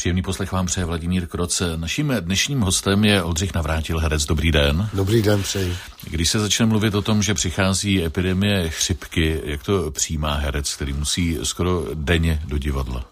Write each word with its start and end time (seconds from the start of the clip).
Příjemný 0.00 0.22
poslech 0.22 0.52
vám 0.52 0.66
přeje 0.66 0.84
Vladimír 0.84 1.26
Kroc. 1.26 1.62
Naším 1.76 2.14
dnešním 2.20 2.60
hostem 2.60 3.04
je 3.04 3.22
Oldřich 3.22 3.54
Navrátil, 3.54 3.98
herec. 3.98 4.24
Dobrý 4.24 4.52
den. 4.52 4.88
Dobrý 4.94 5.22
den, 5.22 5.42
přeji. 5.42 5.76
Když 6.04 6.30
se 6.30 6.38
začne 6.38 6.66
mluvit 6.66 6.94
o 6.94 7.02
tom, 7.02 7.22
že 7.22 7.34
přichází 7.34 8.04
epidemie 8.04 8.70
chřipky, 8.70 9.40
jak 9.44 9.62
to 9.62 9.90
přijímá 9.90 10.34
herec, 10.34 10.74
který 10.74 10.92
musí 10.92 11.38
skoro 11.42 11.84
denně 11.94 12.42
do 12.44 12.58
divadla? 12.58 13.04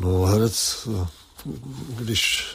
No, 0.00 0.24
herec, 0.24 0.88
když 1.88 2.46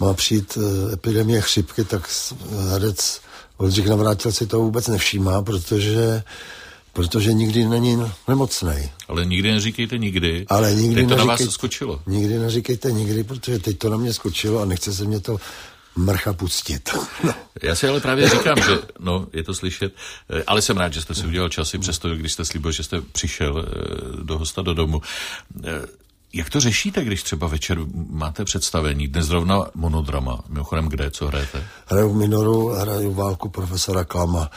má 0.00 0.14
přijít 0.14 0.58
eh, 0.60 0.92
epidemie 0.92 1.40
chřipky, 1.40 1.84
tak 1.84 2.08
herec 2.70 3.20
Oldřich 3.56 3.86
Navrátil 3.86 4.32
si 4.32 4.46
to 4.46 4.58
vůbec 4.58 4.86
nevšímá, 4.88 5.42
protože 5.42 6.22
protože 6.92 7.32
nikdy 7.32 7.64
není 7.64 7.98
nemocný. 8.28 8.90
Ale 9.08 9.24
nikdy 9.24 9.52
neříkejte 9.52 9.98
nikdy. 9.98 10.46
Ale 10.48 10.74
nikdy 10.74 10.94
teď 10.94 11.04
to 11.04 11.14
neříkej, 11.14 11.26
na 11.26 11.32
vás 11.46 11.54
skočilo. 11.54 12.02
Nikdy 12.06 12.38
neříkejte 12.38 12.92
nikdy, 12.92 13.24
protože 13.24 13.58
teď 13.58 13.78
to 13.78 13.90
na 13.90 13.96
mě 13.96 14.12
skočilo 14.12 14.60
a 14.60 14.64
nechce 14.64 14.94
se 14.94 15.04
mě 15.04 15.20
to 15.20 15.38
mrcha 15.96 16.32
pustit. 16.32 16.90
No. 17.24 17.34
Já 17.62 17.74
si 17.74 17.88
ale 17.88 18.00
právě 18.00 18.28
říkám, 18.28 18.56
že 18.56 18.78
no, 18.98 19.26
je 19.32 19.42
to 19.42 19.54
slyšet, 19.54 19.94
eh, 20.30 20.42
ale 20.46 20.62
jsem 20.62 20.76
rád, 20.76 20.92
že 20.92 21.02
jste 21.02 21.14
si 21.14 21.26
udělal 21.26 21.48
časy, 21.48 21.78
přesto 21.78 22.14
když 22.14 22.32
jste 22.32 22.44
slíbil, 22.44 22.72
že 22.72 22.82
jste 22.82 23.00
přišel 23.00 23.66
eh, 23.66 24.24
do 24.24 24.38
hosta 24.38 24.62
do 24.62 24.74
domu. 24.74 25.02
Eh, 25.64 25.70
jak 26.32 26.50
to 26.50 26.60
řešíte, 26.60 27.04
když 27.04 27.22
třeba 27.22 27.46
večer 27.46 27.78
máte 28.10 28.44
představení? 28.44 29.08
Dnes 29.08 29.26
zrovna 29.26 29.66
monodrama. 29.74 30.44
Mimochodem, 30.48 30.88
kde, 30.88 31.10
co 31.10 31.26
hrajete? 31.26 31.66
Hraju 31.86 32.14
Minoru, 32.14 32.68
hraju 32.68 33.14
válku 33.14 33.48
profesora 33.48 34.04
Klama. 34.04 34.50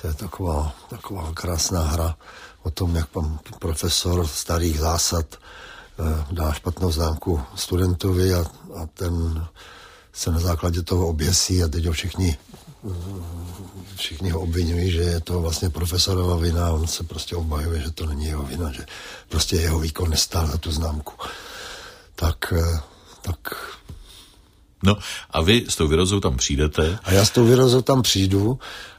To 0.00 0.06
je 0.06 0.14
taková, 0.14 0.74
taková 0.90 1.32
krásná 1.34 1.82
hra 1.82 2.16
o 2.62 2.70
tom, 2.70 2.96
jak 2.96 3.08
pan 3.08 3.38
profesor 3.58 4.26
starých 4.26 4.78
zásad 4.78 5.26
eh, 5.34 6.24
dá 6.30 6.52
špatnou 6.52 6.92
známku 6.92 7.40
studentovi 7.54 8.34
a, 8.34 8.44
a 8.82 8.86
ten 8.94 9.46
se 10.12 10.30
na 10.30 10.38
základě 10.38 10.82
toho 10.82 11.08
oběsí 11.08 11.64
a 11.64 11.68
teď 11.68 11.86
ho 11.86 11.92
všichni 11.92 12.38
všichni 13.96 14.30
ho 14.30 14.40
obvinují, 14.40 14.90
že 14.90 15.00
je 15.00 15.20
to 15.20 15.40
vlastně 15.40 15.70
profesorova 15.70 16.36
vina 16.36 16.66
a 16.66 16.70
on 16.70 16.86
se 16.86 17.04
prostě 17.04 17.36
obhajuje, 17.36 17.80
že 17.80 17.90
to 17.90 18.06
není 18.06 18.26
jeho 18.26 18.42
vina, 18.42 18.72
že 18.72 18.86
prostě 19.28 19.56
jeho 19.56 19.78
výkon 19.78 20.10
nestál 20.10 20.46
za 20.46 20.58
tu 20.58 20.72
známku. 20.72 21.12
Tak, 22.14 22.52
eh, 22.56 22.80
tak 23.22 23.38
No 24.82 24.96
a 25.30 25.40
vy 25.40 25.66
s 25.68 25.76
tou 25.76 25.88
vyrozou 25.88 26.20
tam 26.20 26.36
přijdete? 26.36 26.98
A 27.02 27.12
já 27.12 27.24
s 27.24 27.30
tou 27.30 27.44
vyrozou 27.44 27.82
tam 27.82 28.02
přijdu 28.02 28.58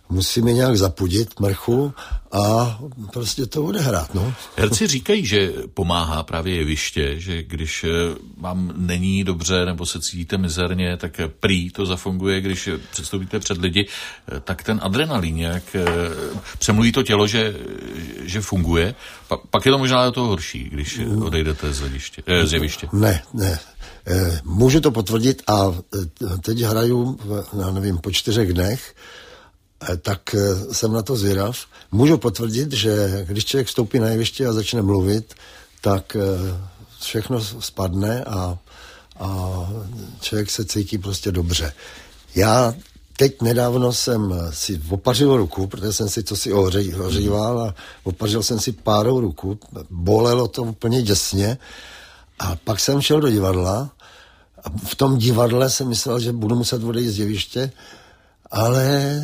musíme 0.10 0.54
nějak 0.54 0.78
zapudit 0.78 1.40
mrchu 1.40 1.94
a 2.32 2.80
prostě 3.14 3.46
to 3.46 3.64
odehrát. 3.64 4.16
No. 4.16 4.34
Herci 4.58 4.88
říkají, 4.88 5.26
že 5.26 5.54
pomáhá 5.74 6.24
právě 6.24 6.56
jeviště, 6.56 7.20
že 7.20 7.44
když 7.44 7.84
eh, 7.84 7.90
vám 8.38 8.74
není 8.76 9.24
dobře 9.24 9.66
nebo 9.66 9.86
se 9.86 10.02
cítíte 10.02 10.38
mizerně, 10.38 10.98
tak 10.98 11.22
prý 11.40 11.70
to 11.70 11.86
zafunguje, 11.86 12.42
když 12.42 12.70
předstoupíte 12.92 13.40
před 13.40 13.58
lidi, 13.58 13.88
eh, 13.88 14.40
tak 14.40 14.64
ten 14.64 14.80
adrenalin 14.84 15.36
nějak 15.36 15.64
eh, 15.76 15.86
přemluví 16.60 16.92
to 16.92 17.04
tělo, 17.04 17.28
že, 17.28 17.56
že 18.22 18.42
funguje. 18.42 18.96
Pa, 19.28 19.38
pak 19.50 19.66
je 19.66 19.72
to 19.72 19.78
možná 19.78 20.12
to 20.12 20.22
horší, 20.22 20.70
když 20.72 21.00
odejdete 21.26 21.74
z, 21.74 21.80
hlediště, 21.80 22.24
z 22.44 22.54
jeviště. 22.54 22.88
Ne, 22.94 23.24
ne. 23.34 23.60
Můžu 24.44 24.82
to 24.82 24.92
potvrdit 24.92 25.44
a 25.48 25.76
teď 26.42 26.62
hraju, 26.62 27.20
já 27.60 27.72
nevím, 27.72 27.98
po 27.98 28.12
čtyřech 28.12 28.54
dnech 28.54 28.96
tak 30.02 30.35
eh, 30.35 30.73
jsem 30.73 30.94
na 30.94 31.02
to 31.02 31.16
zvědav. 31.16 31.58
Můžu 31.91 32.17
potvrdit, 32.17 32.73
že 32.73 33.25
když 33.27 33.45
člověk 33.45 33.67
vstoupí 33.67 33.99
na 33.99 34.08
jeviště 34.08 34.47
a 34.47 34.53
začne 34.53 34.81
mluvit, 34.81 35.33
tak 35.81 36.16
eh, 36.16 36.58
všechno 37.02 37.44
spadne 37.59 38.23
a, 38.23 38.57
a 39.19 39.69
člověk 40.22 40.50
se 40.50 40.66
cítí 40.66 40.97
prostě 40.97 41.31
dobře. 41.31 41.73
Já 42.35 42.73
teď 43.17 43.41
nedávno 43.41 43.94
jsem 43.94 44.33
si 44.50 44.81
opařil 44.89 45.38
ruku, 45.38 45.67
protože 45.67 45.94
jsem 45.94 46.09
si 46.09 46.23
to 46.23 46.35
si 46.35 46.53
ohříval 46.53 47.62
a 47.62 47.75
opařil 48.03 48.44
jsem 48.44 48.59
si 48.59 48.72
párou 48.72 49.19
ruku. 49.19 49.59
Bolelo 49.89 50.47
to 50.47 50.63
úplně 50.63 51.01
děsně. 51.01 51.57
A 52.39 52.56
pak 52.56 52.79
jsem 52.79 53.01
šel 53.01 53.22
do 53.22 53.29
divadla 53.29 53.91
a 54.63 54.69
v 54.88 54.95
tom 54.95 55.18
divadle 55.18 55.69
jsem 55.69 55.88
myslel, 55.88 56.19
že 56.19 56.31
budu 56.31 56.56
muset 56.56 56.84
odejít 56.84 57.09
z 57.09 57.19
jeviště, 57.19 57.72
ale 58.51 59.22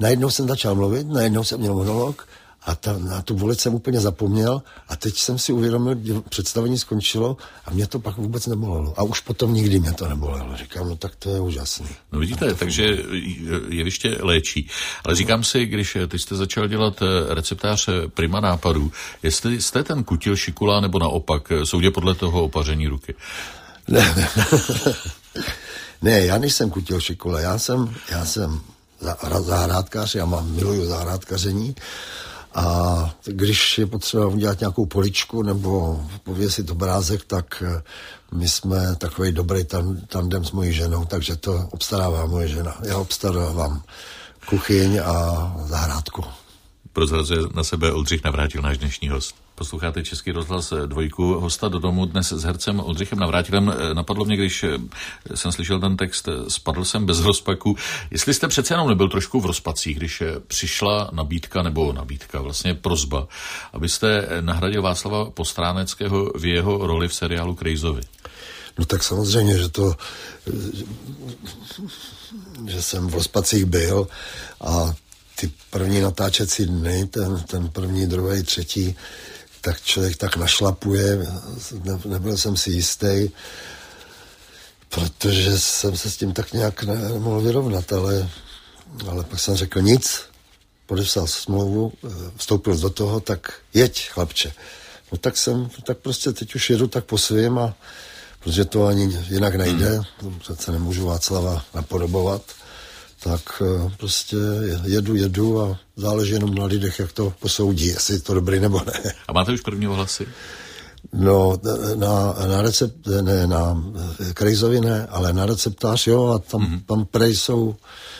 najednou 0.00 0.30
jsem 0.30 0.48
začal 0.48 0.74
mluvit, 0.74 1.06
najednou 1.06 1.44
jsem 1.44 1.60
měl 1.60 1.74
monolog 1.74 2.28
a 2.66 2.74
ta, 2.74 2.98
na 2.98 3.22
tu 3.22 3.36
volit 3.36 3.60
jsem 3.60 3.74
úplně 3.74 4.00
zapomněl 4.00 4.62
a 4.88 4.96
teď 4.96 5.16
jsem 5.16 5.38
si 5.38 5.52
uvědomil, 5.52 5.96
že 6.02 6.14
představení 6.28 6.78
skončilo 6.78 7.36
a 7.66 7.70
mě 7.70 7.86
to 7.86 7.98
pak 7.98 8.16
vůbec 8.16 8.46
nebolelo. 8.46 8.94
A 8.96 9.02
už 9.02 9.20
potom 9.20 9.54
nikdy 9.54 9.80
mě 9.80 9.92
to 9.92 10.08
nebolelo. 10.08 10.56
Říkám, 10.56 10.88
no 10.88 10.96
tak 10.96 11.16
to 11.16 11.30
je 11.30 11.40
úžasný. 11.40 11.86
No 12.12 12.18
vidíte, 12.18 12.54
takže 12.54 12.98
jeviště 13.68 14.18
léčí. 14.20 14.68
Ale 15.04 15.14
říkám 15.14 15.44
si, 15.44 15.66
když 15.66 15.96
ty 16.08 16.18
jste 16.18 16.36
začal 16.36 16.68
dělat 16.68 17.02
eh, 17.02 17.34
receptář 17.34 17.88
eh, 17.88 18.08
prima 18.08 18.40
nápadů, 18.40 18.92
jestli 19.22 19.62
jste 19.62 19.84
ten 19.84 20.04
kutil 20.04 20.36
šikula 20.36 20.80
nebo 20.80 20.98
naopak, 20.98 21.52
eh, 21.52 21.66
soudě 21.66 21.90
podle 21.90 22.14
toho 22.14 22.44
opaření 22.44 22.86
ruky. 22.86 23.14
Ne, 23.88 24.14
ne. 24.16 24.28
ne 26.02 26.20
já 26.20 26.38
nejsem 26.38 26.70
kutil 26.70 27.00
šikula, 27.00 27.40
já 27.40 27.58
jsem, 27.58 27.94
já 28.10 28.24
jsem 28.24 28.60
zahrádkář, 29.40 30.14
já 30.14 30.24
mám, 30.24 30.52
miluju 30.52 30.86
zahrádkaření 30.86 31.74
a 32.54 33.14
když 33.24 33.78
je 33.78 33.86
potřeba 33.86 34.26
udělat 34.26 34.60
nějakou 34.60 34.86
poličku 34.86 35.42
nebo 35.42 36.00
pověsit 36.22 36.70
obrázek, 36.70 37.24
tak 37.24 37.62
eh, 37.66 37.82
my 38.34 38.48
jsme 38.48 38.96
takový 38.96 39.32
dobrý 39.32 39.64
tandem 40.08 40.44
s 40.44 40.52
mojí 40.52 40.72
ženou, 40.72 41.04
takže 41.04 41.36
to 41.36 41.68
obstarává 41.70 42.26
moje 42.26 42.48
žena. 42.48 42.78
Já 42.82 42.98
obstarávám 42.98 43.82
kuchyň 44.48 45.00
a 45.04 45.56
zahrádku 45.66 46.24
prozrazuje 46.96 47.40
na 47.54 47.64
sebe 47.64 47.92
Oldřich 47.92 48.24
Navrátil, 48.24 48.62
náš 48.62 48.78
dnešní 48.78 49.08
host. 49.08 49.45
Posloucháte 49.56 50.02
Český 50.02 50.32
rozhlas 50.32 50.72
dvojku 50.86 51.40
hosta 51.40 51.68
do 51.68 51.78
domu 51.78 52.06
dnes 52.06 52.32
s 52.32 52.44
hercem 52.44 52.80
Oldřichem 52.80 53.18
Navrátilem. 53.18 53.74
Napadlo 53.92 54.24
mě, 54.24 54.36
když 54.36 54.64
jsem 55.34 55.52
slyšel 55.52 55.80
ten 55.80 55.96
text, 55.96 56.28
spadl 56.48 56.84
jsem 56.84 57.06
bez 57.06 57.20
rozpaku. 57.20 57.76
Jestli 58.10 58.34
jste 58.34 58.48
přece 58.48 58.74
jenom 58.74 58.88
nebyl 58.88 59.08
trošku 59.08 59.40
v 59.40 59.46
rozpacích, 59.46 59.96
když 59.96 60.22
přišla 60.46 61.10
nabídka 61.12 61.62
nebo 61.62 61.92
nabídka, 61.92 62.40
vlastně 62.40 62.74
prozba, 62.74 63.28
abyste 63.72 64.28
nahradil 64.40 64.82
Václava 64.82 65.30
Postráneckého 65.30 66.32
v 66.38 66.44
jeho 66.44 66.86
roli 66.86 67.08
v 67.08 67.14
seriálu 67.14 67.54
Krejzovi. 67.54 68.02
No 68.78 68.84
tak 68.84 69.02
samozřejmě, 69.02 69.58
že 69.58 69.68
to, 69.68 69.96
že 72.66 72.82
jsem 72.82 73.08
v 73.08 73.14
rozpacích 73.14 73.64
byl 73.64 74.08
a 74.60 74.94
ty 75.40 75.50
první 75.70 76.00
natáčecí 76.00 76.66
dny, 76.66 77.06
ten, 77.06 77.42
ten 77.42 77.68
první, 77.68 78.06
druhý, 78.06 78.42
třetí, 78.42 78.96
tak 79.66 79.82
člověk 79.82 80.16
tak 80.16 80.36
našlapuje, 80.36 81.26
ne, 81.84 81.98
nebyl 82.04 82.36
jsem 82.36 82.56
si 82.56 82.70
jistý, 82.70 83.30
protože 84.88 85.58
jsem 85.58 85.96
se 85.96 86.10
s 86.10 86.16
tím 86.16 86.32
tak 86.32 86.52
nějak 86.52 86.82
nemohl 86.84 87.40
vyrovnat, 87.40 87.92
ale, 87.92 88.30
ale 89.08 89.24
pak 89.24 89.40
jsem 89.40 89.56
řekl 89.56 89.80
nic, 89.80 90.20
podepsal 90.86 91.26
smlouvu, 91.26 91.92
vstoupil 92.36 92.76
do 92.76 92.90
toho, 92.90 93.20
tak 93.20 93.54
jeď, 93.74 94.08
chlapče. 94.10 94.52
No 95.12 95.18
tak 95.18 95.36
jsem, 95.36 95.68
tak 95.82 95.98
prostě 95.98 96.32
teď 96.32 96.54
už 96.54 96.70
jedu 96.70 96.86
tak 96.86 97.04
po 97.04 97.18
svým 97.18 97.58
a 97.58 97.74
protože 98.40 98.64
to 98.64 98.86
ani 98.86 99.18
jinak 99.28 99.54
nejde, 99.54 100.00
hmm. 100.22 100.38
přece 100.38 100.72
nemůžu 100.72 101.06
Václava 101.06 101.64
napodobovat, 101.74 102.42
tak 103.26 103.62
eh, 103.62 103.92
prostě 103.96 104.36
jedu, 104.84 105.14
jedu 105.14 105.62
a 105.62 105.78
záleží 105.96 106.32
jenom 106.32 106.54
na 106.54 106.64
lidech, 106.64 106.98
jak 106.98 107.12
to 107.12 107.32
posoudí, 107.40 107.86
jestli 107.86 108.14
je 108.14 108.20
to 108.20 108.34
dobrý 108.34 108.60
nebo 108.60 108.82
ne. 108.86 109.12
A 109.28 109.32
máte 109.32 109.52
už 109.52 109.60
první 109.60 109.88
ohlasy? 109.88 110.26
No, 111.12 111.56
na, 111.94 112.34
na 112.48 112.62
recept, 112.62 113.06
ne, 113.06 113.46
na 113.46 113.82
Krejzovi 114.34 114.80
ne, 114.80 115.06
ale 115.06 115.32
na 115.32 115.46
receptář 115.46 116.06
jo, 116.06 116.26
a 116.26 116.38
tam, 116.38 116.60
mm-hmm. 116.60 116.80
tam 116.86 117.04
prej 117.04 117.36
jsou, 117.36 117.76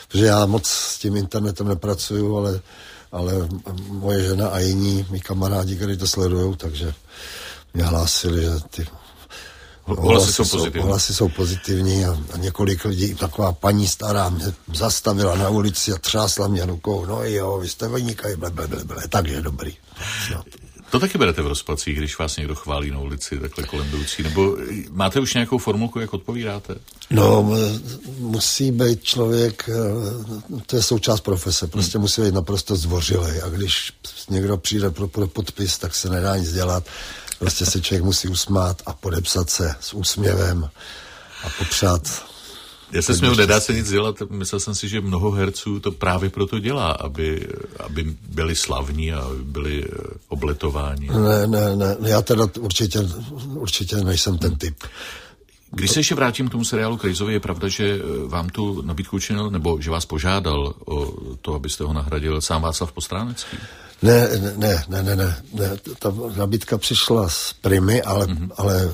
protože 0.09 0.27
já 0.27 0.47
moc 0.47 0.67
s 0.67 0.99
tím 0.99 1.17
internetem 1.17 1.69
nepracuju, 1.69 2.37
ale, 2.37 2.61
ale 3.13 3.49
moje 3.89 4.23
žena 4.23 4.49
a 4.49 4.59
jiní, 4.59 5.07
mý 5.11 5.21
kamarádi, 5.21 5.77
kteří 5.77 5.97
to 5.97 6.07
sledují, 6.07 6.57
takže 6.57 6.95
mě 7.75 7.85
hlásili, 7.85 8.43
že 8.43 8.51
ty 8.71 8.87
Hlasy 9.87 10.33
jsou 10.33 10.45
pozitivní. 10.45 10.89
Hlasy 10.89 11.15
jsou 11.15 11.29
pozitivní 11.29 12.05
a, 12.05 12.17
a 12.35 12.37
několik 12.37 12.85
lidí, 12.85 13.15
taková 13.15 13.53
paní 13.53 13.87
stará 13.87 14.29
mě 14.29 14.45
zastavila 14.75 15.37
na 15.37 15.49
ulici 15.49 15.93
a 15.93 15.99
třásla 15.99 16.49
mě 16.49 16.67
rukou. 16.67 17.07
No 17.07 17.25
jo, 17.25 17.59
vy 17.59 17.69
jste 17.69 17.89
vynikají, 17.89 18.37
ble, 18.37 18.51
ble, 18.51 18.69
ble, 18.69 18.85
ble, 18.85 19.03
takže 19.09 19.43
dobrý. 19.43 19.77
Snad. 20.27 20.47
To 20.91 21.01
taky 21.01 21.19
berete 21.19 21.43
v 21.43 21.47
rozpacích, 21.47 21.99
když 21.99 22.19
vás 22.19 22.37
někdo 22.37 22.55
chválí 22.55 22.91
na 22.91 22.99
ulici 22.99 23.39
takhle 23.39 23.65
kolem 23.65 23.87
jdoucí, 23.89 24.23
nebo 24.23 24.57
máte 24.91 25.21
už 25.21 25.35
nějakou 25.35 25.59
formulku, 25.59 26.01
jak 26.01 26.15
odpovídáte? 26.15 26.75
No, 27.11 27.51
musí 28.19 28.73
být 28.73 29.03
člověk, 29.03 29.69
eh, 29.69 30.63
to 30.67 30.77
je 30.77 30.83
součást 30.83 31.21
profese, 31.21 31.67
prostě 31.67 31.99
hmm. 31.99 32.03
musí 32.03 32.23
být 32.23 32.35
naprosto 32.35 32.77
zdvořilý 32.77 33.41
a 33.45 33.49
když 33.49 33.93
někdo 34.31 34.57
přijde 34.57 34.91
pro, 34.91 35.09
pro 35.09 35.27
podpis, 35.27 35.79
tak 35.79 35.95
se 35.95 36.09
nedá 36.09 36.37
nic 36.37 36.53
dělat 36.53 36.85
prostě 37.39 37.67
se 37.67 37.81
člověk 37.81 38.05
musí 38.05 38.29
usmát 38.29 38.83
a 38.87 38.93
podepsat 38.93 39.51
se 39.51 39.75
s 39.81 39.95
úsměvem 39.95 40.71
a 41.45 41.49
popřát 41.59 42.27
já 42.93 43.03
se 43.03 43.15
směl, 43.15 43.35
nedá 43.35 43.61
se 43.61 43.73
nic 43.73 43.91
dělat. 43.91 44.17
Myslel 44.31 44.61
jsem 44.61 44.75
si, 44.75 44.89
že 44.89 45.01
mnoho 45.01 45.31
herců 45.31 45.81
to 45.81 45.93
právě 45.93 46.31
proto 46.31 46.59
dělá, 46.59 46.91
aby, 46.91 47.49
aby 47.79 48.17
byli 48.29 48.57
slavní 48.57 49.13
a 49.13 49.29
byli 49.43 49.85
eh, 49.85 49.97
obletováni. 50.29 51.09
Ne, 51.09 51.47
ne, 51.47 51.77
ne, 51.77 51.97
já 52.01 52.23
teda 52.23 52.49
určitě, 52.61 53.01
určitě 53.45 53.97
nejsem 53.97 54.39
ten 54.39 54.57
typ. 54.57 54.77
Když 55.71 55.91
se 55.91 56.01
ještě 56.01 56.15
vrátím 56.15 56.49
k 56.49 56.53
tomu 56.53 56.65
seriálu 56.65 56.97
Krejzovi, 56.97 57.33
je 57.33 57.41
pravda, 57.41 57.69
že 57.69 57.85
eh, 57.85 58.29
vám 58.29 58.49
tu 58.49 58.83
nabídku 58.83 59.17
učinil, 59.17 59.51
nebo 59.51 59.81
že 59.81 59.91
vás 59.91 60.07
požádal 60.07 60.75
o 60.87 61.15
to, 61.43 61.55
abyste 61.55 61.85
ho 61.85 61.93
nahradil 61.93 62.41
sám 62.41 62.63
Václav 62.63 62.93
Postránecký? 62.93 63.57
Ne, 64.03 64.29
ne, 64.57 64.85
ne, 64.89 65.03
ne, 65.03 65.17
ne, 65.17 65.37
ne. 65.53 65.77
Ta 65.99 66.15
nabídka 66.37 66.79
přišla 66.79 67.29
z 67.29 67.53
Primy, 67.53 68.03
ale, 68.03 68.27
mm-hmm. 68.27 68.51
ale 68.57 68.91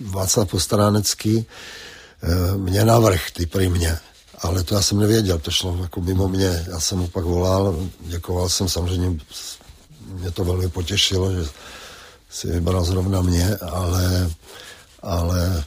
Václav 0.00 0.50
Postránecký 0.50 1.46
Eh, 2.22 2.56
mě 2.56 2.84
navrh, 2.84 3.30
ty 3.30 3.46
prý 3.46 3.68
mě. 3.68 3.98
Ale 4.38 4.62
to 4.62 4.74
já 4.74 4.82
jsem 4.82 4.98
nevěděl, 4.98 5.38
to 5.38 5.50
šlo 5.50 5.78
jako 5.82 6.00
mimo 6.00 6.28
mě. 6.28 6.66
Já 6.70 6.80
jsem 6.80 6.98
mu 6.98 7.08
pak 7.08 7.24
volal, 7.24 7.88
děkoval 8.00 8.48
jsem 8.48 8.68
samozřejmě, 8.68 9.20
mě 10.06 10.30
to 10.30 10.44
velmi 10.44 10.68
potěšilo, 10.68 11.32
že 11.32 11.48
si 12.30 12.46
vybral 12.46 12.84
zrovna 12.84 13.22
mě, 13.22 13.56
ale, 13.56 14.30
ale 15.02 15.64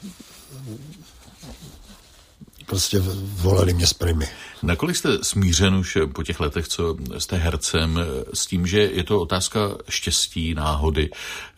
prostě 2.65 2.99
volali 3.21 3.73
mě 3.73 3.87
z 3.87 3.93
primy. 3.93 4.29
Nakolik 4.63 4.95
jste 4.95 5.09
smířen 5.23 5.75
už 5.75 5.97
po 6.13 6.23
těch 6.23 6.39
letech, 6.39 6.67
co 6.67 6.95
jste 7.17 7.37
hercem, 7.37 7.99
s 8.33 8.45
tím, 8.45 8.67
že 8.67 8.79
je 8.79 9.03
to 9.03 9.21
otázka 9.21 9.59
štěstí, 9.89 10.53
náhody, 10.53 11.09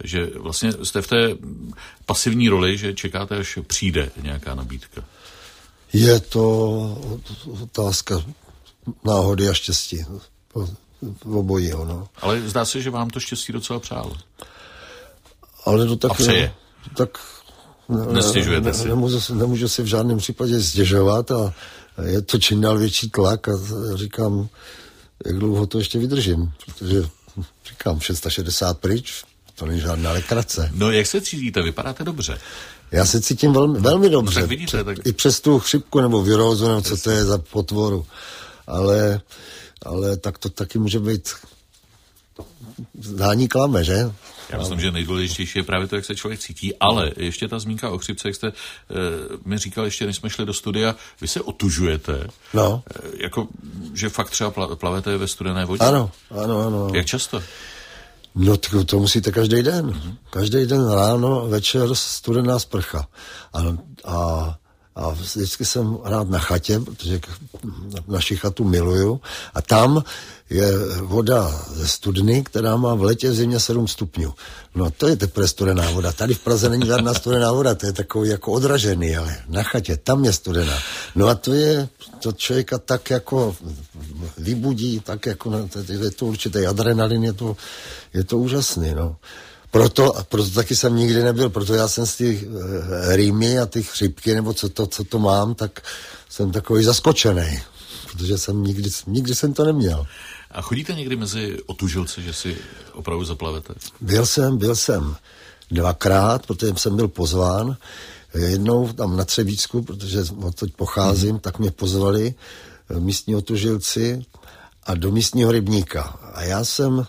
že 0.03 0.25
vlastně 0.25 0.71
jste 0.83 1.01
v 1.01 1.07
té 1.07 1.35
pasivní 2.05 2.49
roli, 2.49 2.77
že 2.77 2.93
čekáte, 2.93 3.37
až 3.37 3.59
přijde 3.67 4.11
nějaká 4.21 4.55
nabídka? 4.55 5.03
Je 5.93 6.19
to 6.19 6.41
otázka 7.63 8.23
náhody 9.03 9.49
a 9.49 9.53
štěstí. 9.53 10.05
Obojího, 11.25 11.85
no. 11.85 12.07
Ale 12.21 12.41
zdá 12.41 12.65
se, 12.65 12.81
že 12.81 12.89
vám 12.89 13.09
to 13.09 13.19
štěstí 13.19 13.53
docela 13.53 13.79
přálo. 13.79 14.17
Ale 15.65 15.85
to 15.85 15.95
tak... 15.95 16.11
A 16.11 16.13
přeje. 16.13 16.53
Tak 16.95 17.17
Nestěžujete 17.89 18.73
si? 18.73 18.87
Nemůžu, 18.87 19.33
nemůžu 19.33 19.67
si 19.67 19.83
v 19.83 19.85
žádném 19.85 20.17
případě 20.17 20.63
stěžovat 20.63 21.31
a 21.31 21.53
je 22.03 22.21
to 22.21 22.37
čím 22.37 22.61
dál 22.61 22.77
větší 22.77 23.09
tlak 23.09 23.47
a 23.47 23.51
říkám, 23.95 24.47
jak 25.25 25.39
dlouho 25.39 25.67
to 25.67 25.77
ještě 25.77 25.99
vydržím, 25.99 26.51
protože 26.65 27.03
říkám 27.69 27.99
660 27.99 28.77
pryč, 28.77 29.23
to 29.55 29.65
není 29.65 29.81
žádná 29.81 30.11
lekrace. 30.11 30.71
No 30.73 30.91
jak 30.91 31.07
se 31.07 31.21
cítíte? 31.21 31.61
Vypadáte 31.61 32.03
dobře. 32.03 32.39
Já 32.91 33.05
se 33.05 33.21
cítím 33.21 33.53
velmi, 33.53 33.79
velmi 33.79 34.09
dobře. 34.09 34.39
No, 34.39 34.41
tak 34.41 34.49
vidíte, 34.49 34.83
tak... 34.83 34.97
I 35.05 35.13
přes 35.13 35.39
tu 35.41 35.59
chřipku 35.59 36.01
nebo 36.01 36.23
virózu, 36.23 36.67
nebo 36.67 36.81
co 36.81 36.97
to 36.97 37.11
je 37.11 37.25
za 37.25 37.37
potvoru. 37.37 38.05
Ale, 38.67 39.21
ale 39.85 40.17
tak 40.17 40.37
to 40.37 40.49
taky 40.49 40.79
může 40.79 40.99
být 40.99 41.29
zdání 42.99 43.47
klame, 43.47 43.83
že? 43.83 44.11
Já 44.49 44.57
myslím, 44.57 44.79
že 44.79 44.91
nejdůležitější 44.91 45.59
je 45.59 45.63
právě 45.63 45.87
to, 45.87 45.95
jak 45.95 46.05
se 46.05 46.15
člověk 46.15 46.39
cítí, 46.39 46.75
ale 46.75 47.11
ještě 47.17 47.47
ta 47.47 47.59
zmínka 47.59 47.89
o 47.89 47.97
chřipce, 47.97 48.27
jak 48.27 48.35
jste 48.35 48.47
e, 48.47 48.53
mi 49.45 49.57
říkal 49.57 49.85
ještě, 49.85 50.05
než 50.05 50.15
jsme 50.15 50.29
šli 50.29 50.45
do 50.45 50.53
studia, 50.53 50.95
vy 51.21 51.27
se 51.27 51.41
otužujete, 51.41 52.27
no. 52.53 52.83
E, 52.95 53.23
jako, 53.23 53.47
že 53.93 54.09
fakt 54.09 54.29
třeba 54.29 54.51
plavete 54.75 55.17
ve 55.17 55.27
studené 55.27 55.65
vodě? 55.65 55.85
Ano, 55.85 56.11
ano, 56.43 56.67
ano. 56.67 56.91
Jak 56.93 57.05
často? 57.05 57.43
No 58.35 58.57
to, 58.57 58.83
to 58.83 58.99
musíte 58.99 59.31
každý 59.31 59.63
den. 59.63 59.89
Mm-hmm. 59.89 60.15
Každý 60.29 60.65
den 60.65 60.91
ráno, 60.91 61.47
večer 61.47 61.95
studená 61.95 62.59
sprcha. 62.59 63.07
A, 63.53 63.59
a 64.05 64.57
a 64.97 65.09
vždycky 65.09 65.65
jsem 65.65 65.97
rád 66.03 66.29
na 66.29 66.39
chatě, 66.39 66.79
protože 66.79 67.19
naši 68.07 68.35
chatu 68.35 68.63
miluju. 68.63 69.21
A 69.53 69.61
tam 69.61 70.03
je 70.49 70.77
voda 71.01 71.65
ze 71.73 71.87
studny, 71.87 72.43
která 72.43 72.75
má 72.75 72.95
v 72.95 73.03
letě 73.03 73.29
v 73.29 73.35
zimě 73.35 73.59
7 73.59 73.87
stupňů. 73.87 74.33
No 74.75 74.91
to 74.91 75.07
je 75.07 75.15
teprve 75.15 75.47
studená 75.47 75.91
voda. 75.91 76.11
Tady 76.11 76.33
v 76.33 76.39
Praze 76.39 76.69
není 76.69 76.85
žádná 76.85 77.13
studená 77.13 77.51
voda, 77.51 77.75
to 77.75 77.85
je 77.85 77.93
takový 77.93 78.29
jako 78.29 78.51
odražený, 78.51 79.17
ale 79.17 79.37
na 79.47 79.63
chatě, 79.63 79.97
tam 79.97 80.25
je 80.25 80.33
studená. 80.33 80.77
No 81.15 81.27
a 81.27 81.35
to 81.35 81.53
je, 81.53 81.89
to 82.19 82.31
člověka 82.31 82.77
tak 82.77 83.09
jako 83.09 83.55
vybudí, 84.37 84.99
tak 84.99 85.25
jako, 85.25 85.69
je 85.87 86.11
to 86.11 86.25
určitý 86.25 86.65
adrenalin, 86.65 87.23
je 87.23 87.33
to, 87.33 87.57
je 88.13 88.23
to 88.23 88.37
úžasný, 88.37 88.93
no. 88.95 89.15
Proto, 89.71 90.13
proto 90.29 90.49
taky 90.49 90.75
jsem 90.75 90.95
nikdy 90.95 91.23
nebyl, 91.23 91.49
proto 91.49 91.73
já 91.73 91.87
jsem 91.87 92.05
z 92.05 92.15
těch 92.15 92.43
e, 92.43 92.47
rýmy 93.15 93.59
a 93.59 93.65
ty 93.65 93.83
chřipky, 93.83 94.35
nebo 94.35 94.53
co 94.53 94.69
to, 94.69 94.87
co 94.87 95.03
to 95.03 95.19
mám, 95.19 95.55
tak 95.55 95.81
jsem 96.29 96.51
takový 96.51 96.83
zaskočený, 96.83 97.59
protože 98.11 98.37
jsem 98.37 98.63
nikdy, 98.63 98.89
nikdy 99.07 99.35
jsem 99.35 99.53
to 99.53 99.65
neměl. 99.65 100.05
A 100.51 100.61
chodíte 100.61 100.93
někdy 100.93 101.15
mezi 101.15 101.57
otužilce, 101.65 102.21
že 102.21 102.33
si 102.33 102.57
opravdu 102.93 103.25
zaplavete? 103.25 103.73
Byl 104.01 104.25
jsem, 104.25 104.57
byl 104.57 104.75
jsem 104.75 105.15
dvakrát, 105.71 106.47
protože 106.47 106.73
jsem 106.75 106.95
byl 106.95 107.07
pozván. 107.07 107.77
Jednou 108.33 108.93
tam 108.93 109.17
na 109.17 109.25
Třebíčku, 109.25 109.81
protože 109.81 110.23
odtud 110.43 110.73
pocházím, 110.75 111.29
hmm. 111.29 111.39
tak 111.39 111.59
mě 111.59 111.71
pozvali 111.71 112.33
eh, 112.89 112.99
místní 112.99 113.35
otužilci 113.35 114.25
a 114.83 114.95
do 114.95 115.11
místního 115.11 115.51
rybníka. 115.51 116.01
A 116.33 116.43
já 116.43 116.63
jsem 116.63 117.07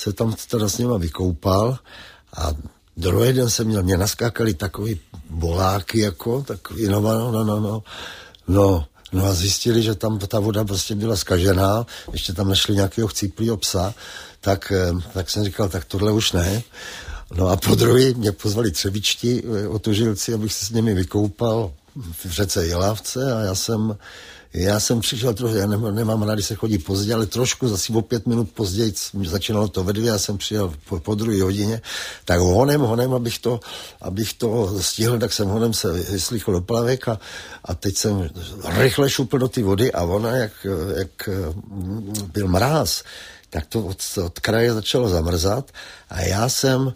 se 0.00 0.12
tam 0.12 0.34
teda 0.50 0.68
s 0.68 0.78
nima 0.78 0.96
vykoupal 0.96 1.78
a 2.36 2.52
druhý 2.96 3.32
den 3.32 3.50
jsem 3.50 3.66
měl, 3.66 3.82
mě 3.82 3.96
naskákali 3.96 4.54
takový 4.54 5.00
boláky 5.30 6.00
jako, 6.00 6.42
takový, 6.42 6.88
no, 6.88 7.00
no, 7.00 7.32
no, 7.32 7.44
no, 7.44 7.60
no, 7.60 7.82
no, 8.48 8.86
no 9.12 9.24
a 9.24 9.34
zjistili, 9.34 9.82
že 9.82 9.94
tam 9.94 10.18
ta 10.18 10.40
voda 10.40 10.64
prostě 10.64 10.94
byla 10.94 11.16
skažená, 11.16 11.86
ještě 12.12 12.32
tam 12.32 12.48
našli 12.48 12.74
nějakého 12.74 13.08
chcíplýho 13.08 13.56
psa, 13.56 13.94
tak, 14.40 14.72
eh, 14.72 14.92
tak 15.12 15.30
jsem 15.30 15.44
říkal, 15.44 15.68
tak 15.68 15.84
tohle 15.84 16.12
už 16.12 16.32
ne. 16.32 16.62
No 17.36 17.48
a 17.48 17.56
po 17.56 17.74
druhý 17.74 18.14
mě 18.14 18.32
pozvali 18.32 18.70
třebičti 18.70 19.42
eh, 19.44 19.68
otužilci, 19.68 20.34
abych 20.34 20.52
se 20.52 20.66
s 20.66 20.70
nimi 20.70 20.94
vykoupal 20.94 21.72
v 21.96 22.30
řece 22.30 22.66
Jelávce 22.66 23.32
a 23.34 23.40
já 23.40 23.54
jsem 23.54 23.96
já 24.54 24.80
jsem 24.80 25.00
přišel 25.00 25.34
trochu, 25.34 25.54
já 25.54 25.66
nemám, 25.66 25.94
nemám 25.94 26.22
rád, 26.22 26.34
když 26.34 26.46
se 26.46 26.54
chodí 26.54 26.78
pozdě, 26.78 27.14
ale 27.14 27.26
trošku, 27.26 27.68
zase 27.68 27.92
o 27.92 28.02
pět 28.02 28.26
minut 28.26 28.50
později 28.50 28.92
začínalo 29.24 29.68
to 29.68 29.84
ve 29.84 29.92
dvě, 29.92 30.08
já 30.08 30.18
jsem 30.18 30.38
přijel 30.38 30.74
po, 30.88 31.00
po 31.00 31.14
druhé 31.14 31.42
hodině, 31.42 31.80
tak 32.24 32.40
honem, 32.40 32.80
honem, 32.80 33.14
abych 33.14 33.38
to, 33.38 33.60
abych 34.00 34.34
to 34.34 34.82
stihl, 34.82 35.18
tak 35.18 35.32
jsem 35.32 35.48
honem 35.48 35.72
se 35.72 35.92
vyslychl 35.92 36.52
do 36.52 36.60
plavek 36.60 37.08
a, 37.08 37.18
a 37.64 37.74
teď 37.74 37.96
jsem 37.96 38.30
rychle 38.64 39.10
šupl 39.10 39.38
do 39.38 39.48
ty 39.48 39.62
vody 39.62 39.92
a 39.92 40.02
ona, 40.02 40.36
jak, 40.36 40.66
jak 40.96 41.28
mm, 41.28 42.14
byl 42.32 42.48
mráz, 42.48 43.02
tak 43.50 43.66
to 43.66 43.80
od, 43.80 44.02
od 44.24 44.38
kraje 44.38 44.74
začalo 44.74 45.08
zamrzat 45.08 45.70
a 46.10 46.20
já 46.20 46.48
jsem 46.48 46.92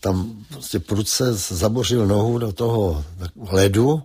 tam 0.00 0.44
prostě 0.48 0.78
prudce 0.78 1.34
zabořil 1.34 2.06
nohu 2.06 2.38
do 2.38 2.52
toho 2.52 3.04
ledu, 3.50 4.02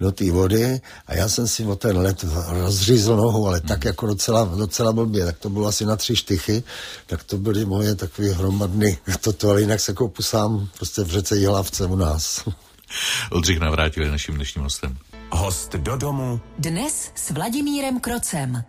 do 0.00 0.12
té 0.12 0.30
vody 0.30 0.80
a 1.06 1.14
já 1.14 1.28
jsem 1.28 1.48
si 1.48 1.64
o 1.64 1.76
ten 1.76 1.98
let 1.98 2.24
rozřízl 2.48 3.16
nohu, 3.16 3.46
ale 3.46 3.60
tak 3.60 3.84
jako 3.84 4.06
docela, 4.06 4.44
docela 4.44 4.92
blbě, 4.92 5.24
tak 5.24 5.38
to 5.38 5.50
bylo 5.50 5.66
asi 5.66 5.84
na 5.84 5.96
tři 5.96 6.16
štychy, 6.16 6.62
tak 7.06 7.24
to 7.24 7.38
byly 7.38 7.64
moje 7.64 7.94
takové 7.94 8.28
hromadny, 8.28 8.98
toto, 9.20 9.50
ale 9.50 9.60
jinak 9.60 9.80
se 9.80 9.92
koupu 9.92 10.22
sám 10.22 10.68
prostě 10.76 11.02
v 11.02 11.10
řece 11.10 11.36
Jihlavce 11.36 11.86
u 11.86 11.96
nás. 11.96 12.44
Oldřich 13.30 13.60
Navrátil 13.60 14.02
je 14.02 14.10
naším 14.10 14.34
dnešním 14.34 14.64
hostem. 14.64 14.96
Host 15.30 15.74
do 15.74 15.96
domu. 15.96 16.40
Dnes 16.58 17.10
s 17.14 17.30
Vladimírem 17.30 18.00
Krocem. 18.00 18.64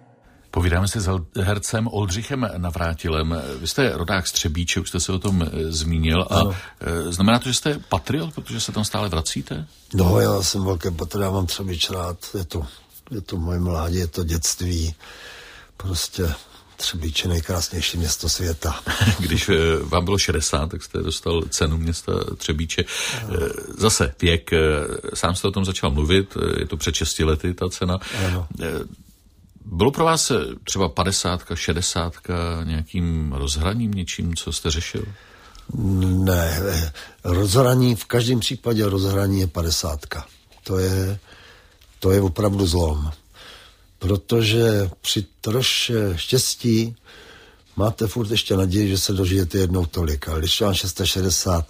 Povídáme 0.52 0.88
si 0.88 1.00
s 1.00 1.10
hercem 1.36 1.88
Oldřichem 1.88 2.50
Navrátilem. 2.58 3.42
Vy 3.60 3.68
jste 3.68 3.98
rodák 3.98 4.28
z 4.28 4.32
Třebíče, 4.32 4.80
už 4.80 4.90
jste 4.90 5.00
se 5.00 5.12
o 5.12 5.20
tom 5.20 5.42
e, 5.42 5.72
zmínil. 5.72 6.22
A 6.30 6.36
ano. 6.36 6.56
E, 6.82 7.12
znamená 7.14 7.40
to, 7.40 7.50
že 7.50 7.54
jste 7.54 7.80
patriot, 7.90 8.34
protože 8.34 8.62
se 8.62 8.72
tam 8.72 8.86
stále 8.86 9.10
vracíte? 9.10 9.68
No, 9.94 10.20
já 10.20 10.42
jsem 10.42 10.64
velký 10.64 10.92
patriot, 10.92 11.24
já 11.24 11.32
mám 11.32 11.46
Třebíč 11.46 11.90
rád. 11.90 12.18
Je 12.38 12.44
to, 12.44 12.66
je 13.12 13.22
to 13.22 13.38
moje 13.38 13.60
mládí, 13.60 13.98
je 13.98 14.08
to 14.08 14.24
dětství. 14.24 14.96
Prostě 15.78 16.34
Třebíč 16.78 17.24
je 17.24 17.30
nejkrásnější 17.30 17.98
město 17.98 18.30
světa. 18.30 18.80
Když 19.20 19.50
e, 19.50 19.54
vám 19.84 20.06
bylo 20.06 20.18
60, 20.18 20.72
tak 20.72 20.84
jste 20.84 20.98
dostal 20.98 21.42
cenu 21.50 21.78
města 21.78 22.12
Třebíče. 22.38 22.84
Zase 23.78 24.14
věk, 24.22 24.52
sám 25.14 25.36
jste 25.36 25.48
o 25.48 25.52
tom 25.52 25.66
začal 25.66 25.92
mluvit, 25.92 26.38
je 26.60 26.66
to 26.66 26.78
před 26.78 26.96
6 26.96 27.20
lety 27.20 27.54
ta 27.54 27.70
cena. 27.70 28.00
Ano. 28.28 28.48
Bylo 29.72 29.92
pro 29.92 30.06
vás 30.06 30.32
třeba 30.64 30.90
50, 30.90 31.42
60 31.54 32.14
nějakým 32.64 33.34
rozhraním, 33.34 33.92
něčím, 33.92 34.36
co 34.36 34.54
jste 34.54 34.72
řešil? 34.72 35.06
Ne, 36.24 36.62
rozhraní, 37.24 37.96
v 37.96 38.06
každém 38.06 38.40
případě 38.40 38.90
rozhraní 38.90 39.40
je 39.40 39.48
50. 39.48 40.00
To 40.64 40.78
je, 40.78 41.20
to 42.00 42.12
je 42.12 42.22
opravdu 42.22 42.66
zlom. 42.66 43.12
Protože 44.00 44.90
při 45.02 45.26
troše 45.42 46.14
štěstí 46.16 46.96
máte 47.76 48.08
furt 48.08 48.32
ještě 48.32 48.58
naději, 48.58 48.90
že 48.90 48.98
se 48.98 49.14
dožijete 49.14 49.58
jednou 49.58 49.86
tolik, 49.86 50.30
ale 50.30 50.40
když 50.40 50.62
vám 50.62 50.74
660, 50.74 51.66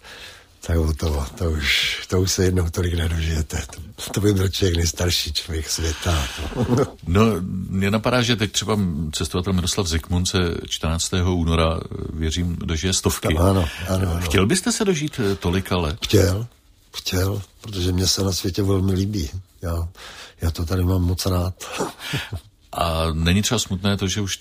tak 0.62 0.78
to, 0.98 1.26
to 1.38 1.52
už, 1.52 2.00
to 2.08 2.22
už 2.22 2.32
se 2.32 2.44
jednou 2.44 2.70
tolik 2.70 2.94
nedožijete. 2.94 3.64
To, 3.76 4.12
to 4.12 4.22
by 4.22 4.34
byl 4.34 4.50
člověk 4.50 4.78
nejstarší 4.78 5.34
člověk 5.34 5.70
světa. 5.70 6.28
No, 7.08 7.22
mě 7.70 7.92
napadá, 7.92 8.22
že 8.22 8.36
teď 8.36 8.52
třeba 8.52 8.80
cestovatel 9.12 9.54
Miroslav 9.54 9.88
Zikmund 9.88 10.28
se 10.28 10.38
14. 10.68 11.14
února, 11.14 11.80
věřím, 12.14 12.56
dožije 12.56 12.94
stovky. 12.94 13.28
Ano, 13.28 13.50
ano, 13.50 14.12
ano. 14.12 14.20
Chtěl 14.20 14.46
byste 14.46 14.72
se 14.72 14.86
dožít 14.86 15.20
tolika 15.40 15.78
let? 15.78 15.98
Chtěl, 16.06 16.48
chtěl, 16.96 17.42
protože 17.62 17.92
mě 17.92 18.08
se 18.08 18.24
na 18.24 18.32
světě 18.32 18.64
velmi 18.64 18.94
líbí. 18.94 19.30
Já, 19.62 19.88
já 20.42 20.52
to 20.52 20.66
tady 20.66 20.84
mám 20.84 21.02
moc 21.02 21.26
rád. 21.26 21.54
A 22.72 23.06
není 23.14 23.42
třeba 23.42 23.60
smutné 23.60 23.98
to, 23.98 24.08
že 24.08 24.22
už 24.22 24.40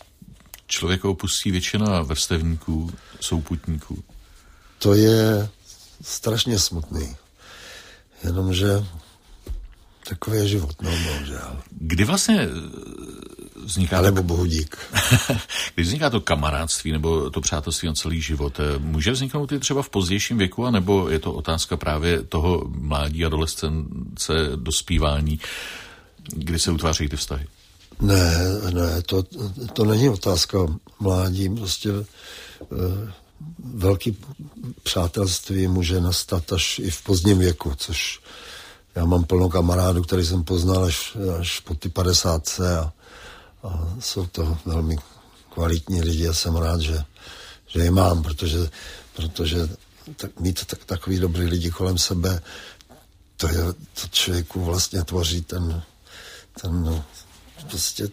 člověk 0.66 1.04
opustí 1.04 1.50
většina 1.50 2.02
vrstevníků, 2.02 2.92
souputníků? 3.20 4.04
To 4.78 4.94
je 4.94 5.48
strašně 6.02 6.58
smutný. 6.58 7.16
Jenomže 8.24 8.84
takový 10.08 10.36
je 10.36 10.48
život, 10.48 10.82
no 10.82 10.90
bohužel. 10.90 11.62
Kdy 11.70 12.04
vlastně 12.04 12.48
vzniká... 13.64 14.00
Nebo 14.00 14.22
bohu 14.22 14.46
dík. 14.46 14.76
Když 15.74 15.86
vzniká 15.86 16.10
to 16.10 16.20
kamarádství 16.20 16.92
nebo 16.92 17.30
to 17.30 17.40
přátelství 17.40 17.88
na 17.88 17.94
celý 17.94 18.20
život, 18.20 18.60
může 18.78 19.10
vzniknout 19.10 19.52
i 19.52 19.58
třeba 19.58 19.82
v 19.82 19.88
pozdějším 19.88 20.38
věku, 20.38 20.66
anebo 20.66 21.08
je 21.08 21.18
to 21.18 21.32
otázka 21.32 21.76
právě 21.76 22.22
toho 22.22 22.64
mládí, 22.68 23.24
adolescence, 23.24 24.32
dospívání, 24.56 25.40
kdy 26.32 26.58
se 26.58 26.70
utváří 26.70 27.08
ty 27.08 27.16
vztahy? 27.16 27.46
Ne, 28.00 28.34
ne, 28.70 29.02
to, 29.02 29.22
to 29.72 29.84
není 29.84 30.08
otázka 30.08 30.58
mládí, 31.00 31.48
prostě 31.48 31.90
e, 31.90 32.04
velký 33.74 34.16
přátelství 34.82 35.68
může 35.68 36.00
nastat 36.00 36.52
až 36.52 36.78
i 36.78 36.90
v 36.90 37.02
pozdním 37.02 37.38
věku, 37.38 37.72
což 37.76 38.20
já 38.94 39.04
mám 39.04 39.24
plno 39.24 39.48
kamarádů, 39.48 40.02
který 40.02 40.26
jsem 40.26 40.44
poznal 40.44 40.84
až, 40.84 41.16
až 41.40 41.60
po 41.60 41.74
ty 41.74 41.88
padesátce 41.88 42.78
a, 42.78 42.92
a 43.62 43.94
jsou 44.00 44.26
to 44.26 44.58
velmi 44.66 44.96
kvalitní 45.54 46.02
lidi 46.02 46.28
a 46.28 46.32
jsem 46.32 46.56
rád, 46.56 46.80
že, 46.80 47.04
že 47.66 47.80
je 47.80 47.90
mám, 47.90 48.22
protože, 48.22 48.70
protože 49.16 49.68
tak, 50.16 50.40
mít 50.40 50.64
tak, 50.64 50.84
takový 50.84 51.18
dobrý 51.18 51.44
lidi 51.44 51.70
kolem 51.70 51.98
sebe, 51.98 52.42
to 53.36 53.48
je, 53.48 53.62
to 53.72 54.08
člověku 54.10 54.64
vlastně 54.64 55.04
tvoří 55.04 55.42
ten, 55.42 55.82
ten 56.62 57.04
prostě 57.70 58.08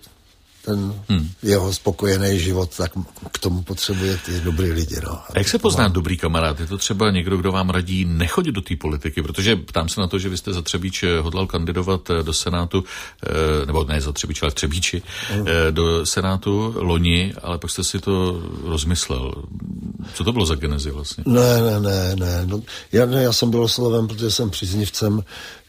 ten 0.65 0.93
hmm. 1.10 1.29
jeho 1.43 1.74
spokojený 1.74 2.39
život, 2.39 2.77
tak 2.77 2.91
k 3.31 3.39
tomu 3.39 3.62
potřebuje 3.62 4.17
ty 4.25 4.39
dobrý 4.39 4.72
lidi. 4.72 4.95
No. 5.05 5.12
A 5.12 5.38
jak 5.38 5.48
se 5.48 5.60
pozná 5.60 5.88
dobrý 5.88 6.17
kamarád? 6.17 6.60
Je 6.60 6.67
to 6.67 6.77
třeba 6.77 7.12
někdo, 7.12 7.38
kdo 7.38 7.51
vám 7.51 7.69
radí 7.69 8.05
nechodit 8.05 8.55
do 8.55 8.62
té 8.62 8.75
politiky? 8.75 9.22
Protože 9.22 9.55
ptám 9.55 9.89
se 9.89 10.01
na 10.01 10.07
to, 10.07 10.19
že 10.19 10.29
vy 10.29 10.38
jste 10.38 10.53
za 10.53 10.62
Třebíč 10.62 11.03
eh, 11.03 11.19
hodlal 11.19 11.48
kandidovat 11.48 12.10
eh, 12.10 12.24
do 12.24 12.34
Senátu, 12.34 12.84
eh, 13.24 13.65
nebo 13.65 13.84
ne 13.84 14.01
za 14.01 14.12
Třebíč, 14.12 14.41
ale 14.41 14.51
v 14.51 14.53
Třebíči, 14.53 15.01
hmm. 15.29 15.45
do 15.72 16.05
Senátu 16.05 16.74
loni, 16.75 17.34
ale 17.41 17.57
pak 17.57 17.72
jste 17.72 17.84
si 17.84 18.00
to 18.00 18.41
rozmyslel. 18.63 19.34
Co 20.13 20.24
to 20.24 20.31
bylo 20.31 20.45
za 20.45 20.55
genezi 20.55 20.91
vlastně? 20.91 21.24
Ne, 21.27 21.62
ne, 21.62 21.79
ne, 21.79 22.15
ne. 22.15 22.41
No, 22.45 22.62
já, 22.91 23.05
ne, 23.05 23.24
já 23.24 23.34
jsem 23.34 23.51
byl 23.51 23.63
osloven, 23.63 24.07
protože 24.07 24.31
jsem 24.31 24.50
příznivcem 24.50 25.24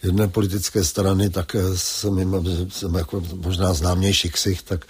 jedné 0.07 0.29
politické 0.29 0.85
strany, 0.85 1.31
tak 1.31 1.57
jsem 1.75 2.19
jim, 2.19 2.35
jsem 2.71 2.95
jako 2.95 3.23
možná 3.35 3.75
známější 3.75 4.31
ksich, 4.31 4.63
tak, 4.63 4.85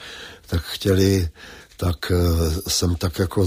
tak 0.46 0.62
chtěli, 0.62 1.28
tak 1.76 2.12
jsem 2.68 2.94
tak 2.94 3.18
jako 3.18 3.46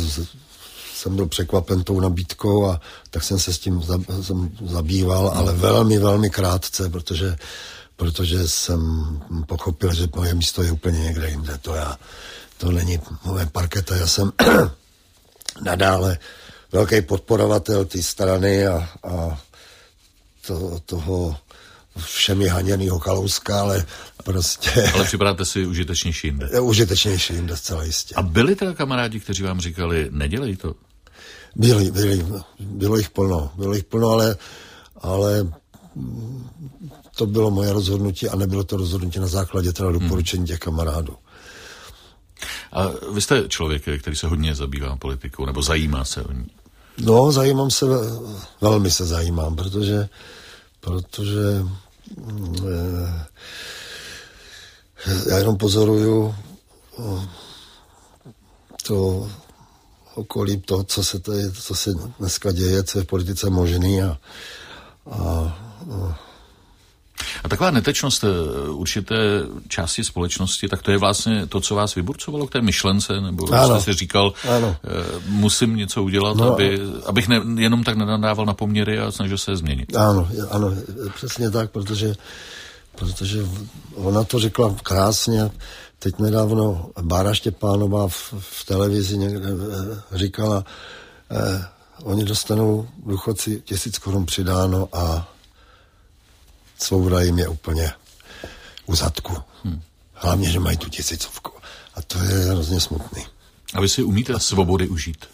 jsem 1.00 1.16
byl 1.16 1.26
překvapen 1.26 1.84
tou 1.84 2.00
nabídkou 2.00 2.66
a 2.66 2.82
tak 3.10 3.24
jsem 3.24 3.40
se 3.40 3.54
s 3.54 3.60
tím 3.60 3.82
za, 3.82 4.00
jsem 4.22 4.52
zabýval, 4.66 5.32
ale 5.36 5.54
velmi, 5.54 5.98
velmi 5.98 6.30
krátce, 6.30 6.90
protože, 6.90 7.36
protože 7.96 8.48
jsem 8.48 8.82
pochopil, 9.48 9.94
že 9.94 10.08
moje 10.16 10.34
místo 10.34 10.64
je 10.64 10.72
úplně 10.72 11.00
někde 11.00 11.30
jinde. 11.30 11.58
To 11.62 11.76
já, 11.76 11.98
to 12.58 12.72
není 12.72 13.00
moje 13.26 13.46
parketa. 13.46 13.96
Já 13.96 14.08
jsem 14.08 14.32
nadále 15.62 16.18
velký 16.72 17.02
podporovatel 17.02 17.86
té 17.86 18.04
strany 18.04 18.68
a, 18.68 18.90
a 19.04 19.40
to, 20.48 20.80
toho 20.86 21.38
všemi 22.06 22.48
haněnýho 22.48 23.00
Kalouska, 23.00 23.62
ale 23.62 23.86
prostě... 24.24 24.92
Ale 24.94 25.04
připadáte 25.04 25.46
si 25.46 25.66
užitečnější 25.66 26.28
jinde. 26.28 26.60
Užitečnější 26.60 27.34
jinde, 27.34 27.58
zcela 27.58 27.84
jistě. 27.84 28.16
A 28.16 28.22
byli 28.22 28.56
teda 28.56 28.74
kamarádi, 28.74 29.20
kteří 29.20 29.44
vám 29.44 29.62
říkali, 29.62 30.08
nedělej 30.12 30.56
to? 30.56 30.76
Byli, 31.56 31.92
byli, 31.92 32.26
bylo 32.60 32.98
jich 32.98 33.10
plno, 33.10 33.52
bylo 33.56 33.74
jich 33.74 33.84
plno, 33.84 34.10
ale, 34.10 34.38
ale 35.02 35.54
to 37.16 37.26
bylo 37.26 37.52
moje 37.52 37.74
rozhodnutí 37.74 38.30
a 38.30 38.36
nebylo 38.36 38.64
to 38.64 38.78
rozhodnutí 38.78 39.20
na 39.20 39.28
základě 39.28 39.74
teda 39.74 39.92
doporučení 39.92 40.46
těch 40.46 40.60
kamarádů. 40.60 41.16
A 42.72 42.88
vy 43.14 43.22
jste 43.22 43.48
člověk, 43.48 43.84
který 44.02 44.16
se 44.16 44.28
hodně 44.28 44.56
zabývá 44.56 44.96
politikou, 44.96 45.46
nebo 45.46 45.62
zajímá 45.62 46.06
se 46.06 46.24
o 46.24 46.32
ní? 46.34 46.48
No, 46.98 47.32
zajímám 47.32 47.72
se, 47.72 47.86
velmi 48.62 48.92
se 48.92 49.06
zajímám, 49.06 49.56
protože, 49.56 50.10
protože 50.80 51.66
já 55.30 55.38
jenom 55.38 55.58
pozoruju 55.58 56.36
eh, 57.00 57.28
to 58.88 59.30
okolí 60.16 60.58
toho, 60.58 60.84
co 60.84 61.04
se, 61.04 61.20
tady, 61.20 61.52
co 61.52 61.76
se 61.76 61.92
dneska 62.20 62.52
děje, 62.52 62.84
co 62.84 62.98
je 62.98 63.04
v 63.04 63.08
politice 63.08 63.50
možný 63.50 64.02
a, 64.02 64.18
a, 65.12 65.20
a 65.92 66.29
a 67.44 67.50
taková 67.50 67.72
netečnost 67.72 68.24
eh, 68.24 68.70
určité 68.70 69.16
části 69.68 70.04
společnosti, 70.04 70.68
tak 70.68 70.82
to 70.82 70.92
je 70.92 70.98
vlastně 70.98 71.46
to, 71.46 71.62
co 71.62 71.76
vás 71.76 71.96
vyburcovalo 71.96 72.48
k 72.48 72.52
té 72.52 72.62
myšlence, 72.62 73.22
nebo 73.22 73.54
ano. 73.54 73.80
jste 73.80 73.92
si 73.92 73.98
říkal, 73.98 74.34
ano. 74.50 74.76
Eh, 74.84 74.90
musím 75.28 75.76
něco 75.76 76.04
udělat, 76.04 76.38
no, 76.38 76.54
aby, 76.54 76.80
abych 77.06 77.28
ne, 77.28 77.42
jenom 77.58 77.84
tak 77.84 77.98
nenadával 77.98 78.46
na 78.46 78.54
poměry 78.54 79.00
a 79.00 79.12
snažil 79.12 79.38
se 79.38 79.52
je 79.52 79.58
změnit. 79.58 79.96
Ano, 79.96 80.30
ano, 80.50 80.72
přesně 81.16 81.52
tak, 81.52 81.72
protože, 81.72 82.14
protože 82.96 83.46
ona 83.96 84.24
to 84.24 84.40
řekla 84.40 84.76
krásně, 84.84 85.52
teď 86.00 86.20
nedávno 86.20 86.90
Bára 87.02 87.34
Štěpánová 87.34 88.08
v, 88.08 88.34
v 88.40 88.66
televizi 88.66 89.18
někde 89.18 89.50
eh, 89.50 90.18
říkala, 90.18 90.64
eh, 91.32 91.66
oni 92.04 92.26
dostanou 92.26 92.88
důchodci 93.06 93.62
tisíc 93.66 93.98
korun 93.98 94.26
přidáno 94.26 94.90
a 94.94 95.28
svoboda 96.80 97.22
jim 97.22 97.40
je 97.40 97.48
úplně 97.48 97.92
u 98.86 98.96
zadku. 98.96 99.38
Hmm. 99.64 99.82
Hlavně, 100.14 100.52
že 100.52 100.60
mají 100.60 100.78
tu 100.78 100.90
tisícovku. 100.90 101.52
A 101.96 102.02
to 102.02 102.18
je 102.24 102.46
hrozně 102.46 102.80
smutný. 102.80 103.26
A 103.74 103.82
vy 103.82 103.90
si 103.90 104.04
umíte 104.04 104.40
svobody 104.40 104.88
užít? 104.88 105.26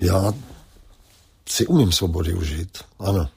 Já 0.00 0.32
si 1.48 1.66
umím 1.66 1.92
svobody 1.92 2.34
užít, 2.34 2.78
ano. 2.98 3.28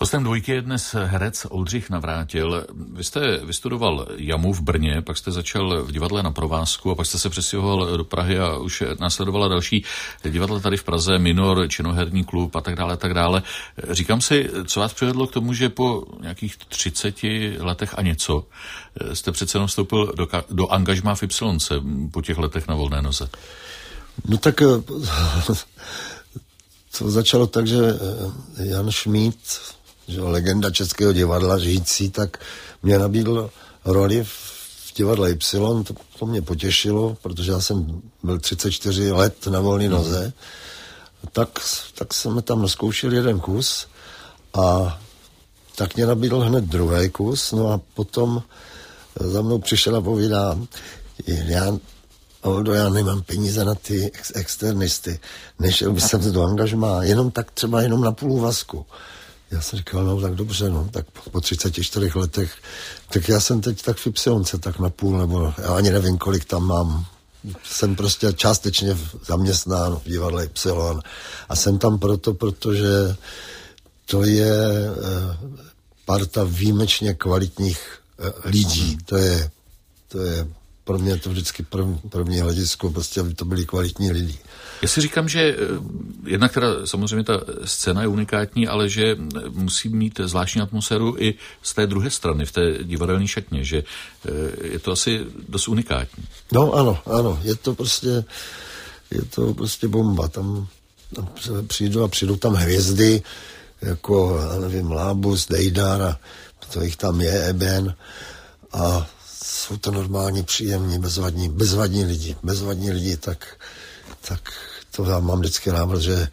Hostem 0.00 0.24
dvojky 0.24 0.52
je 0.52 0.62
dnes 0.62 0.94
herec 1.04 1.46
Oldřich 1.50 1.90
Navrátil. 1.90 2.66
Vy 2.92 3.04
jste 3.04 3.36
vystudoval 3.36 4.06
jamu 4.16 4.52
v 4.52 4.60
Brně, 4.60 5.02
pak 5.02 5.18
jste 5.18 5.32
začal 5.32 5.82
v 5.82 5.92
divadle 5.92 6.22
na 6.22 6.30
provázku 6.30 6.90
a 6.90 6.94
pak 6.94 7.06
jste 7.06 7.18
se 7.18 7.30
přestěhoval 7.30 7.96
do 7.96 8.04
Prahy 8.04 8.38
a 8.38 8.56
už 8.56 8.82
následovala 9.00 9.48
další 9.48 9.84
divadla 10.30 10.60
tady 10.60 10.76
v 10.76 10.84
Praze, 10.84 11.18
Minor, 11.18 11.68
činoherní 11.68 12.24
klub 12.24 12.56
a 12.56 12.60
tak 12.60 12.74
dále, 12.74 12.96
tak 12.96 13.14
dále. 13.14 13.42
Říkám 13.90 14.20
si, 14.20 14.50
co 14.66 14.80
vás 14.80 14.92
přivedlo 14.92 15.26
k 15.26 15.32
tomu, 15.32 15.52
že 15.52 15.68
po 15.68 16.04
nějakých 16.20 16.56
30 16.56 17.22
letech 17.58 17.98
a 17.98 18.02
něco 18.02 18.46
jste 19.12 19.32
přece 19.32 19.56
jenom 19.56 19.66
vstoupil 19.66 20.12
do, 20.16 20.28
do 20.50 20.68
angažmá 20.68 21.14
v 21.14 21.22
Y 21.22 21.58
po 22.10 22.22
těch 22.22 22.38
letech 22.38 22.68
na 22.68 22.74
volné 22.74 23.02
noze? 23.02 23.28
No 24.28 24.38
tak 24.38 24.60
to 26.98 27.10
začalo 27.10 27.46
tak, 27.46 27.66
že 27.66 27.78
Jan 28.58 28.90
Šmíd 28.90 29.38
že 30.08 30.20
legenda 30.20 30.70
Českého 30.70 31.12
divadla 31.12 31.58
žijící, 31.58 32.10
tak 32.10 32.38
mě 32.82 32.98
nabídl 32.98 33.50
roli 33.84 34.24
v 34.24 34.92
divadle 34.96 35.30
Y, 35.30 35.84
to, 35.84 35.94
to 36.18 36.26
mě 36.26 36.42
potěšilo, 36.42 37.16
protože 37.22 37.52
já 37.52 37.60
jsem 37.60 38.02
byl 38.22 38.38
34 38.38 39.12
let 39.12 39.46
na 39.46 39.60
volné 39.60 39.88
noze, 39.88 40.32
tak, 41.32 41.48
tak 41.94 42.14
jsme 42.14 42.42
tam 42.42 42.62
naskoušeli 42.62 43.16
jeden 43.16 43.40
kus 43.40 43.86
a 44.54 44.98
tak 45.76 45.96
mě 45.96 46.06
nabídl 46.06 46.40
hned 46.40 46.64
druhý 46.64 47.10
kus, 47.10 47.52
no 47.52 47.72
a 47.72 47.80
potom 47.94 48.42
za 49.20 49.42
mnou 49.42 49.58
přišel 49.58 49.96
a 49.96 50.00
povídá, 50.00 50.58
já, 51.26 51.78
Oldo, 52.42 52.74
já 52.74 52.88
nemám 52.88 53.22
peníze 53.22 53.64
na 53.64 53.74
ty 53.74 54.10
ex- 54.14 54.32
externisty, 54.34 55.20
nešel 55.58 55.92
bych 55.92 56.04
sem 56.04 56.32
do 56.32 56.42
angažmá, 56.42 57.04
jenom 57.04 57.30
tak 57.30 57.50
třeba 57.50 57.82
jenom 57.82 58.00
na 58.00 58.12
půl 58.12 58.40
vazku. 58.40 58.86
Já 59.50 59.60
jsem 59.60 59.78
říkal, 59.78 60.04
no 60.04 60.20
tak 60.20 60.34
dobře, 60.34 60.70
no, 60.70 60.88
tak 60.90 61.06
po 61.30 61.40
34 61.40 62.10
letech, 62.14 62.52
tak 63.12 63.28
já 63.28 63.40
jsem 63.40 63.60
teď 63.60 63.82
tak 63.82 63.96
v 63.96 64.06
Y, 64.06 64.58
tak 64.60 64.78
na 64.78 64.90
půl, 64.90 65.18
nebo 65.18 65.54
já 65.58 65.74
ani 65.74 65.90
nevím, 65.90 66.18
kolik 66.18 66.44
tam 66.44 66.66
mám 66.66 67.06
jsem 67.64 67.96
prostě 67.96 68.32
částečně 68.32 68.98
zaměstnán 69.26 69.96
v 69.96 70.08
divadle 70.08 70.44
Y 70.44 71.00
a 71.48 71.56
jsem 71.56 71.78
tam 71.78 71.98
proto, 71.98 72.34
protože 72.34 73.16
to 74.06 74.24
je 74.24 74.62
eh, 74.90 75.48
parta 76.04 76.44
výjimečně 76.44 77.14
kvalitních 77.14 77.98
eh, 78.18 78.32
lidí. 78.44 78.98
To 79.04 79.16
je, 79.16 79.50
to 80.08 80.20
je 80.20 80.48
pro 80.88 80.98
mě 80.98 81.16
to 81.16 81.30
vždycky 81.30 81.66
první 82.08 82.40
hledisko, 82.40 82.90
prostě 82.90 83.20
aby 83.20 83.34
to 83.34 83.44
byli 83.44 83.66
kvalitní 83.66 84.12
lidi. 84.12 84.38
Já 84.82 84.88
si 84.88 85.00
říkám, 85.00 85.28
že 85.28 85.40
eh, 85.40 85.56
jednak 86.24 86.52
teda 86.52 86.86
samozřejmě 86.86 87.24
ta 87.24 87.40
scéna 87.64 88.02
je 88.02 88.08
unikátní, 88.08 88.68
ale 88.68 88.88
že 88.88 89.16
musí 89.50 89.88
mít 89.88 90.20
zvláštní 90.24 90.60
atmosféru 90.60 91.16
i 91.18 91.34
z 91.62 91.74
té 91.74 91.86
druhé 91.86 92.10
strany, 92.10 92.46
v 92.46 92.52
té 92.52 92.84
divadelní 92.84 93.28
šatně, 93.28 93.64
že 93.64 93.82
je 94.62 94.78
to 94.78 94.92
asi 94.92 95.26
dost 95.48 95.68
unikátní. 95.68 96.24
No 96.52 96.72
ano, 96.72 96.98
ano, 97.06 97.40
je 97.42 97.54
to 97.54 97.74
prostě, 97.74 98.24
je 99.10 99.22
to 99.22 99.54
prostě 99.54 99.88
bomba. 99.88 100.28
Tam, 100.28 100.66
tam 101.14 101.28
přijdu 101.66 102.04
a 102.04 102.08
přijdu 102.08 102.36
tam 102.36 102.54
hvězdy, 102.54 103.22
jako, 103.82 104.40
já 104.40 104.60
nevím, 104.60 104.90
Lábus, 104.90 105.48
Dejdar 105.48 106.02
a 106.02 106.18
to 106.72 106.82
jich 106.82 106.96
tam 106.96 107.20
je, 107.20 107.44
Eben 107.48 107.94
a 108.72 109.06
jsou 109.68 109.76
to 109.76 109.90
normální, 109.90 110.42
příjemní, 110.42 110.98
bezvadní, 110.98 111.48
bezvadní 111.48 112.04
lidi, 112.04 112.36
bezvadní 112.42 112.90
lidi, 112.90 113.16
tak, 113.16 113.56
tak 114.28 114.52
to 114.96 115.04
já 115.04 115.18
mám 115.18 115.38
vždycky 115.38 115.70
rád, 115.70 116.00
že 116.00 116.28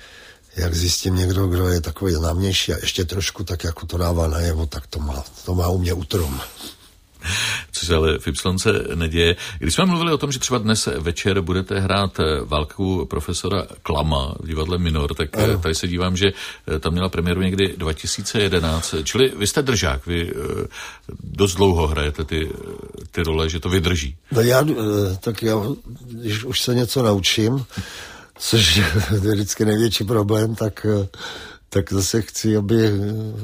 jak 0.56 0.76
zjistím 0.76 1.16
někdo, 1.16 1.48
kdo 1.48 1.68
je 1.68 1.82
takový 1.82 2.14
známější 2.14 2.74
a 2.74 2.78
ještě 2.78 3.06
trošku 3.06 3.44
tak 3.44 3.64
jako 3.64 3.86
to 3.86 3.98
dává 3.98 4.28
najevo, 4.28 4.66
tak 4.66 4.88
to 4.88 5.00
má, 5.00 5.24
to 5.46 5.56
má 5.56 5.68
u 5.68 5.78
mě 5.78 5.94
utrum 5.94 6.42
což 7.76 7.90
ale 7.90 8.20
v 8.20 8.28
Y 8.28 8.58
se 8.58 8.96
neděje. 8.96 9.36
Když 9.60 9.74
jsme 9.74 9.86
mluvili 9.86 10.14
o 10.14 10.18
tom, 10.18 10.32
že 10.32 10.40
třeba 10.40 10.58
dnes 10.58 10.90
večer 11.00 11.42
budete 11.42 11.80
hrát 11.80 12.20
eh, 12.20 12.24
válku 12.44 13.06
profesora 13.06 13.68
Klama 13.84 14.36
v 14.40 14.48
divadle 14.48 14.78
Minor, 14.78 15.14
tak 15.14 15.38
ano. 15.38 15.54
Eh, 15.54 15.58
tady 15.58 15.76
se 15.76 15.88
dívám, 15.88 16.18
že 16.18 16.26
eh, 16.28 16.80
tam 16.80 16.94
měla 16.94 17.10
premiéru 17.10 17.42
někdy 17.42 17.74
2011. 17.78 18.96
Čili 19.04 19.34
vy 19.38 19.48
jste 19.48 19.62
držák, 19.62 20.06
vy 20.06 20.32
dost 21.24 21.56
dlouho 21.56 21.88
hrajete 21.88 22.24
ty, 22.24 22.50
ty 23.12 23.24
role, 23.24 23.50
že 23.50 23.60
to 23.60 23.70
vydrží. 23.70 24.16
No 24.32 24.42
já, 24.42 24.66
tak 25.20 25.44
já, 25.44 25.56
když 26.12 26.44
už 26.44 26.62
se 26.62 26.76
něco 26.76 27.04
naučím, 27.04 27.66
což 28.40 28.76
je 28.76 28.86
vždycky 29.12 29.66
největší 29.66 30.04
problém, 30.04 30.56
tak 30.56 30.86
tak 31.70 31.94
zase 31.94 32.22
chci, 32.22 32.58
aby, 32.58 32.92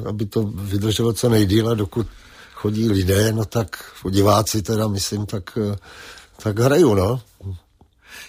aby 0.08 0.26
to 0.26 0.42
vydrželo 0.42 1.12
co 1.12 1.28
nejdíle, 1.28 1.76
dokud 1.76 2.06
chodí 2.62 2.88
lidé, 2.88 3.32
no 3.32 3.44
tak 3.44 3.84
diváci 4.10 4.62
teda, 4.62 4.88
myslím, 4.88 5.26
tak, 5.26 5.58
tak 6.42 6.58
hraju, 6.58 6.94
no. 6.94 7.20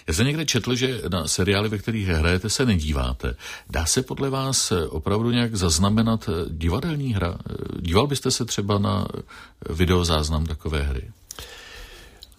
Já 0.08 0.14
jsem 0.14 0.26
někde 0.26 0.44
četl, 0.44 0.74
že 0.74 1.02
na 1.08 1.28
seriály, 1.28 1.68
ve 1.68 1.78
kterých 1.78 2.08
hrajete, 2.08 2.50
se 2.50 2.66
nedíváte. 2.66 3.36
Dá 3.70 3.86
se 3.86 4.02
podle 4.02 4.30
vás 4.30 4.72
opravdu 4.88 5.30
nějak 5.30 5.54
zaznamenat 5.54 6.28
divadelní 6.48 7.14
hra? 7.14 7.38
Díval 7.80 8.06
byste 8.06 8.30
se 8.30 8.44
třeba 8.44 8.78
na 8.78 9.06
videozáznam 9.70 10.46
takové 10.46 10.82
hry? 10.82 11.10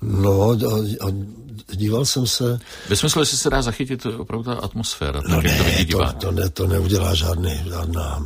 No, 0.01 0.51
a, 0.51 0.75
a 1.01 1.07
díval 1.73 2.05
jsem 2.05 2.27
se... 2.27 2.59
Ve 2.89 2.95
smyslu, 2.95 3.21
jestli 3.21 3.37
se 3.37 3.49
dá 3.49 3.61
zachytit 3.61 4.05
opravdu 4.05 4.43
ta 4.43 4.53
atmosféra, 4.53 5.21
no 5.29 5.35
tak, 5.35 5.43
ne, 5.43 5.49
jak 5.49 5.57
to 5.57 5.63
vidí 5.63 5.85
to, 5.85 6.13
to, 6.19 6.31
ne, 6.31 6.49
to 6.49 6.67
neudělá 6.67 7.15
žádný, 7.15 7.63
žádná, 7.69 8.25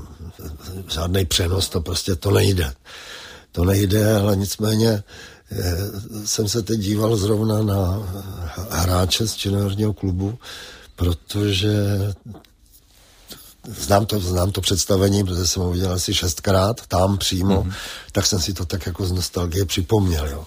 žádný 0.88 1.26
přenos, 1.26 1.70
to 1.70 1.82
prostě 1.82 2.16
to 2.16 2.32
nejde 2.32 2.74
to 3.52 3.66
nejde, 3.66 4.16
ale 4.16 4.36
nicméně 4.36 5.04
eh, 5.52 5.78
jsem 6.26 6.50
se 6.50 6.62
teď 6.62 6.80
díval 6.80 7.18
zrovna 7.18 7.64
na 7.64 8.00
hráče 8.70 9.28
z 9.28 9.36
činoherního 9.36 9.94
klubu, 9.94 10.40
protože 10.96 11.74
znám 13.68 14.06
to, 14.06 14.20
znám 14.20 14.52
to 14.52 14.62
představení, 14.62 15.24
protože 15.24 15.48
jsem 15.48 15.64
ho 15.64 15.72
viděl 15.72 15.94
asi 15.94 16.14
šestkrát 16.14 16.88
tam 16.88 17.18
přímo, 17.18 17.64
mm-hmm. 17.64 17.74
tak 18.12 18.26
jsem 18.26 18.40
si 18.40 18.54
to 18.54 18.66
tak 18.66 18.86
jako 18.86 19.06
z 19.06 19.12
nostalgie 19.12 19.66
připomněl, 19.66 20.28
jo. 20.28 20.46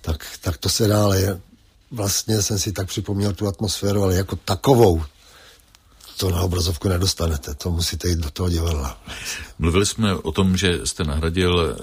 Tak, 0.00 0.24
tak 0.40 0.58
to 0.58 0.68
se 0.68 0.88
dále, 0.88 1.40
vlastně 1.90 2.42
jsem 2.42 2.58
si 2.58 2.72
tak 2.72 2.88
připomněl 2.88 3.32
tu 3.32 3.48
atmosféru, 3.48 4.02
ale 4.02 4.14
jako 4.14 4.36
takovou, 4.36 5.02
to 6.20 6.30
na 6.30 6.40
obrazovku 6.40 6.88
nedostanete, 6.88 7.54
to 7.54 7.70
musíte 7.70 8.08
jít 8.08 8.18
do 8.18 8.30
toho 8.30 8.48
divadla. 8.48 8.98
Mluvili 9.58 9.86
jsme 9.86 10.14
o 10.14 10.32
tom, 10.32 10.56
že 10.56 10.86
jste 10.86 11.04
nahradil 11.04 11.76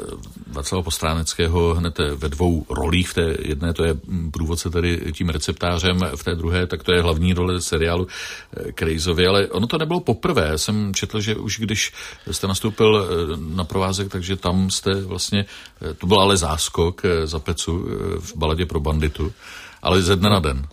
Václava 0.48 0.84
Postráneckého 0.84 1.74
hned 1.74 1.98
ve 2.16 2.30
dvou 2.30 2.66
rolích. 2.70 3.10
V 3.10 3.14
té 3.14 3.36
jedné 3.40 3.74
to 3.74 3.84
je 3.84 3.98
průvodce 4.32 4.70
tady 4.70 5.02
tím 5.14 5.30
receptářem, 5.30 6.00
v 6.16 6.24
té 6.24 6.36
druhé 6.36 6.68
tak 6.68 6.84
to 6.84 6.94
je 6.94 7.02
hlavní 7.02 7.34
role 7.34 7.62
seriálu 7.62 8.08
eh, 8.08 8.72
Krejzovi, 8.72 9.28
ale 9.28 9.48
ono 9.48 9.68
to 9.68 9.78
nebylo 9.78 10.00
poprvé. 10.00 10.58
Jsem 10.58 10.94
četl, 10.94 11.22
že 11.22 11.36
už 11.36 11.60
když 11.60 11.94
jste 12.32 12.48
nastoupil 12.48 13.06
eh, 13.06 13.38
na 13.56 13.64
provázek, 13.64 14.12
takže 14.12 14.36
tam 14.36 14.70
jste 14.70 15.02
vlastně, 15.02 15.46
eh, 15.82 15.94
to 15.94 16.08
byl 16.08 16.20
ale 16.20 16.38
záskok 16.38 17.02
za 17.26 17.40
pecu 17.40 17.88
v 18.20 18.36
baladě 18.36 18.66
pro 18.66 18.80
banditu, 18.80 19.34
ale 19.82 20.02
ze 20.02 20.16
dne 20.16 20.30
na 20.30 20.40
den. 20.40 20.68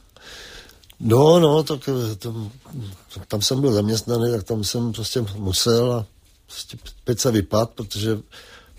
No, 1.00 1.40
no, 1.40 1.62
tak 1.62 1.80
tam, 2.18 2.50
tam 3.28 3.42
jsem 3.42 3.60
byl 3.60 3.72
zaměstnaný, 3.72 4.30
tak 4.30 4.42
tam 4.42 4.64
jsem 4.64 4.92
prostě 4.92 5.24
musel 5.36 5.92
a 5.92 6.06
prostě 6.46 6.76
se 7.16 7.30
vypad, 7.30 7.70
protože 7.70 8.18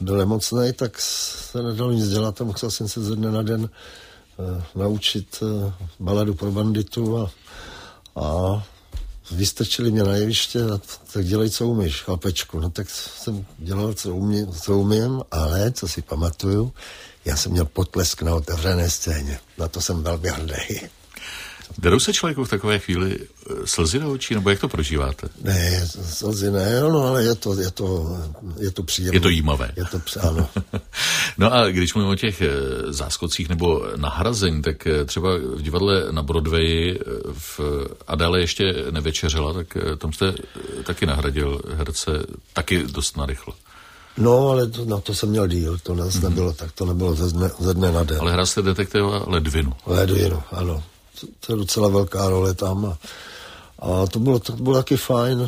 byl 0.02 0.18
nemocný, 0.18 0.74
tak 0.74 1.00
se 1.00 1.64
nedalo 1.64 1.92
nic 1.92 2.10
dělat 2.10 2.42
a 2.42 2.44
musel 2.44 2.72
jsem 2.72 2.88
se 2.88 3.04
ze 3.04 3.16
dne 3.16 3.32
na 3.32 3.42
den 3.42 3.62
uh, 3.62 4.64
naučit 4.76 5.40
uh, 5.42 5.74
baladu 6.00 6.34
pro 6.34 6.52
banditu 6.52 7.18
a, 7.18 7.32
a 8.16 8.64
vystrčili 9.32 9.92
mě 9.92 10.04
na 10.04 10.16
jeviště 10.16 10.64
a 10.64 10.80
tak 11.14 11.26
dělej, 11.26 11.50
co 11.50 11.68
umíš, 11.68 12.02
chlapečku. 12.02 12.60
No 12.60 12.70
tak 12.70 12.90
jsem 12.90 13.46
dělal, 13.58 13.94
co 13.94 14.16
umím, 14.16 14.52
co 14.52 14.78
umím, 14.78 15.24
ale, 15.32 15.72
co 15.72 15.88
si 15.88 16.02
pamatuju, 16.02 16.74
já 17.26 17.38
jsem 17.38 17.52
měl 17.52 17.66
potlesk 17.66 18.22
na 18.22 18.36
otevřené 18.36 18.90
scéně. 18.90 19.40
Na 19.58 19.68
to 19.68 19.82
jsem 19.82 20.04
velmi 20.04 20.30
hrdý. 20.30 20.80
Derou 21.78 22.00
se 22.00 22.14
člověku 22.14 22.44
v 22.44 22.50
takové 22.50 22.80
chvíli 22.80 23.20
eh, 23.20 23.54
slzy 23.66 24.00
do 24.00 24.12
očí, 24.12 24.34
nebo 24.34 24.50
jak 24.50 24.60
to 24.60 24.68
prožíváte? 24.68 25.28
Ne, 25.42 25.88
slzy 26.04 26.52
ne, 26.52 26.82
no, 26.82 27.04
ale 27.04 27.24
je 27.24 27.36
to, 27.36 27.60
je 27.60 27.72
to, 27.72 28.18
je 28.60 28.72
to 28.72 28.84
příjemné. 28.84 29.16
Je 29.16 29.22
to 29.22 29.30
jímavé. 29.30 29.72
Je 29.76 29.86
to, 29.86 30.02
ano. 30.22 30.50
no 31.38 31.54
a 31.54 31.68
když 31.68 31.94
mluvím 31.94 32.12
o 32.12 32.16
těch 32.16 32.42
eh, 32.42 32.50
záskocích 32.88 33.50
nebo 33.50 33.86
nahrazení, 33.96 34.62
tak 34.62 34.88
eh, 34.88 35.06
třeba 35.06 35.30
v 35.38 35.62
divadle 35.62 36.06
na 36.12 36.24
Broadway 36.24 36.98
v 37.34 37.60
Adele 38.08 38.40
ještě 38.40 38.74
nevečeřela, 38.92 39.54
tak 39.54 39.78
tam 39.98 40.14
jste 40.14 40.34
taky 40.84 41.06
nahradil 41.06 41.62
herce 41.76 42.12
taky 42.54 42.84
dost 42.84 43.18
narychlo. 43.18 43.54
No, 44.18 44.50
ale 44.50 44.68
to, 44.68 44.86
na 44.86 45.00
to 45.00 45.14
jsem 45.14 45.30
měl 45.30 45.48
díl, 45.48 45.78
to 45.84 45.96
nás 45.96 46.14
mm-hmm. 46.14 46.24
nebylo 46.24 46.54
tak, 46.54 46.72
to 46.72 46.86
nebylo 46.86 47.16
ze 47.16 47.34
dne, 47.34 47.50
ze 47.60 47.74
dne 47.74 47.92
na 47.92 48.04
den. 48.04 48.18
Ale 48.22 48.32
hrál 48.32 48.46
jste 48.46 48.62
detektiva 48.62 49.24
Ledvinu. 49.28 49.74
Ledvinu, 49.86 50.44
ano 50.52 50.84
to 51.40 51.54
je 51.54 51.58
docela 51.58 51.90
velká 51.90 52.30
role 52.30 52.54
tam. 52.54 52.86
A, 52.86 52.98
a 53.80 54.08
to, 54.08 54.20
bylo, 54.20 54.40
to 54.40 54.54
bylo 54.54 54.76
taky 54.76 54.98
fajn. 54.98 55.48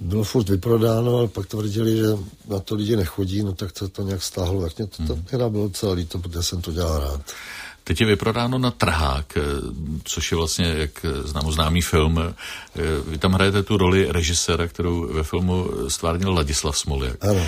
Bylo 0.00 0.24
furt 0.24 0.48
vyprodáno, 0.48 1.18
ale 1.18 1.28
pak 1.28 1.46
tvrdili, 1.46 1.96
že 1.96 2.06
na 2.48 2.58
to 2.58 2.74
lidi 2.74 2.96
nechodí, 2.96 3.42
no 3.42 3.52
tak 3.52 3.72
to, 3.72 3.88
to 3.88 4.02
nějak 4.02 4.22
stáhlo. 4.22 4.62
Tak 4.62 4.78
mě 4.78 4.86
to, 4.86 5.06
to 5.06 5.14
hmm. 5.14 5.52
bylo 5.52 5.68
docela 5.68 5.92
líto, 5.92 6.18
protože 6.18 6.42
jsem 6.42 6.62
to 6.62 6.72
dělal 6.72 6.98
rád. 6.98 7.20
Teď 7.88 8.00
je 8.00 8.06
vyprodáno 8.06 8.58
na 8.58 8.70
Trhák, 8.70 9.36
eh, 9.36 9.40
což 10.04 10.30
je 10.30 10.36
vlastně, 10.36 10.66
jak 10.66 11.06
znám 11.24 11.52
známý 11.52 11.80
film. 11.80 12.18
Eh, 12.18 12.32
vy 13.06 13.18
tam 13.18 13.32
hrajete 13.32 13.62
tu 13.62 13.76
roli 13.76 14.06
režiséra, 14.12 14.66
kterou 14.66 15.12
ve 15.12 15.22
filmu 15.22 15.70
stvárnil 15.88 16.34
Ladislav 16.34 16.78
Smoljak. 16.78 17.24
Ano. 17.24 17.46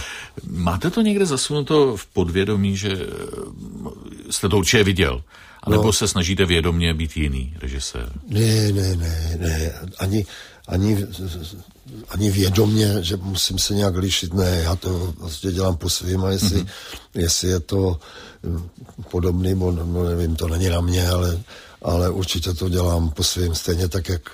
Máte 0.51 0.91
to 0.91 1.01
někde 1.01 1.27
zasunuto 1.27 1.97
v 1.97 2.07
podvědomí, 2.07 2.77
že 2.77 2.93
eh, 2.93 4.33
jste 4.33 4.49
to 4.49 4.59
určitě 4.59 4.85
viděl? 4.85 5.23
A 5.63 5.71
nebo 5.71 5.85
no. 5.85 5.93
se 5.93 6.09
snažíte 6.09 6.45
vědomě 6.45 6.95
být 6.95 7.17
jiný 7.17 7.55
režisér? 7.61 8.13
Ne, 8.29 8.73
ne, 8.73 8.97
ne, 8.97 9.37
ne. 9.41 9.73
Ani, 9.99 10.27
ani, 10.69 11.07
ani 12.09 12.31
vědomě, 12.31 12.97
že 13.01 13.17
musím 13.17 13.59
se 13.59 13.75
nějak 13.75 13.97
lišit, 13.97 14.35
ne, 14.35 14.61
já 14.65 14.77
to 14.77 15.15
vlastně 15.19 15.53
dělám 15.53 15.77
po 15.77 15.91
svým 15.91 16.25
a 16.25 16.31
jestli, 16.31 16.63
mm-hmm. 16.63 16.69
jestli 17.15 17.49
je 17.49 17.61
to 17.61 18.01
hm, 18.45 18.69
podobný, 19.11 19.55
bo, 19.55 19.73
no 19.73 20.05
nevím, 20.05 20.37
to 20.37 20.49
není 20.49 20.69
na 20.69 20.81
mě, 20.81 21.09
ale, 21.09 21.39
ale 21.83 22.11
určitě 22.11 22.55
to 22.55 22.69
dělám 22.69 23.11
po 23.11 23.25
svým, 23.25 23.55
stejně 23.55 23.89
tak, 23.89 24.09
jak 24.09 24.31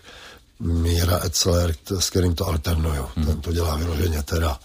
Míra 0.60 1.20
Etzler, 1.24 1.74
s 1.98 2.10
kterým 2.10 2.34
to 2.34 2.46
alternuju. 2.46 3.02
Mm-hmm. 3.02 3.26
Ten 3.26 3.40
to 3.40 3.52
dělá 3.52 3.76
vyloženě 3.76 4.22
teda 4.22 4.58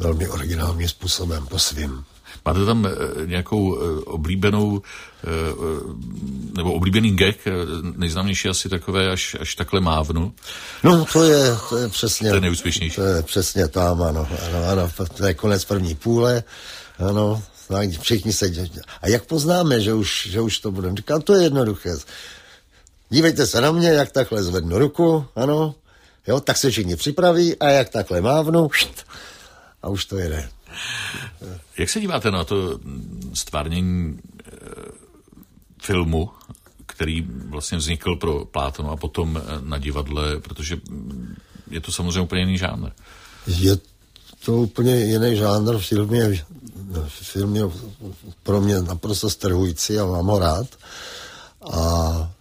velmi 0.00 0.28
originálním 0.28 0.88
způsobem 0.88 1.46
po 1.46 1.58
svým. 1.58 2.04
Máte 2.44 2.64
tam 2.64 2.86
eh, 2.86 3.26
nějakou 3.26 3.76
eh, 3.76 4.04
oblíbenou 4.04 4.82
eh, 5.24 5.28
nebo 6.56 6.72
oblíbený 6.72 7.16
gag, 7.16 7.36
nejznámější 7.96 8.48
asi 8.48 8.68
takové, 8.68 9.10
až, 9.10 9.36
až 9.40 9.54
takhle 9.54 9.80
mávnu? 9.80 10.32
No, 10.82 11.04
to 11.12 11.24
je, 11.24 11.56
to 11.68 11.76
je 11.76 11.88
přesně... 11.88 12.28
To 12.28 12.34
je 12.34 12.40
nejúspěšnější. 12.40 12.96
To 12.96 13.02
je 13.02 13.22
přesně 13.22 13.68
tam, 13.68 14.02
ano, 14.02 14.28
ano, 14.46 14.64
ano, 14.64 14.90
to 15.16 15.26
je 15.26 15.34
konec 15.34 15.64
první 15.64 15.94
půle, 15.94 16.44
ano, 16.98 17.42
všichni 18.00 18.32
se... 18.32 18.46
A 19.02 19.08
jak 19.08 19.24
poznáme, 19.24 19.80
že 19.80 19.94
už, 19.94 20.28
že 20.30 20.40
už 20.40 20.58
to 20.58 20.70
budeme? 20.70 20.96
Říkám, 20.96 21.22
to 21.22 21.34
je 21.34 21.42
jednoduché. 21.42 21.90
dívejte 23.10 23.46
se 23.46 23.60
na 23.60 23.72
mě, 23.72 23.88
jak 23.88 24.12
takhle 24.12 24.42
zvednu 24.42 24.78
ruku, 24.78 25.26
ano, 25.36 25.74
jo, 26.26 26.40
tak 26.40 26.56
se 26.56 26.70
všichni 26.70 26.96
připraví 26.96 27.56
a 27.58 27.68
jak 27.68 27.88
takhle 27.88 28.20
mávnu, 28.20 28.68
št, 28.72 29.06
a 29.82 29.88
už 29.88 30.04
to 30.04 30.18
jede. 30.18 30.48
Jak 31.78 31.90
se 31.90 32.00
díváte 32.00 32.30
na 32.30 32.44
to 32.44 32.80
stvárnění 33.34 34.18
e, 34.18 34.50
filmu, 35.82 36.30
který 36.86 37.26
vlastně 37.48 37.78
vznikl 37.78 38.16
pro 38.16 38.44
Plátonu 38.44 38.90
a 38.90 38.96
potom 38.96 39.36
e, 39.36 39.42
na 39.60 39.78
divadle, 39.78 40.40
protože 40.40 40.80
je 41.70 41.80
to 41.80 41.92
samozřejmě 41.92 42.20
úplně 42.20 42.40
jiný 42.40 42.58
žánr. 42.58 42.90
Je 43.46 43.78
to 44.44 44.56
úplně 44.56 44.96
jiný 44.96 45.36
žánr. 45.36 45.78
Film 45.78 46.14
je, 46.14 46.44
film 47.10 47.56
je 47.56 47.62
pro 48.42 48.60
mě 48.60 48.82
naprosto 48.82 49.30
strhující 49.30 49.98
a 49.98 50.06
mám 50.06 50.26
ho 50.26 50.38
rád. 50.38 50.66
A, 51.72 52.32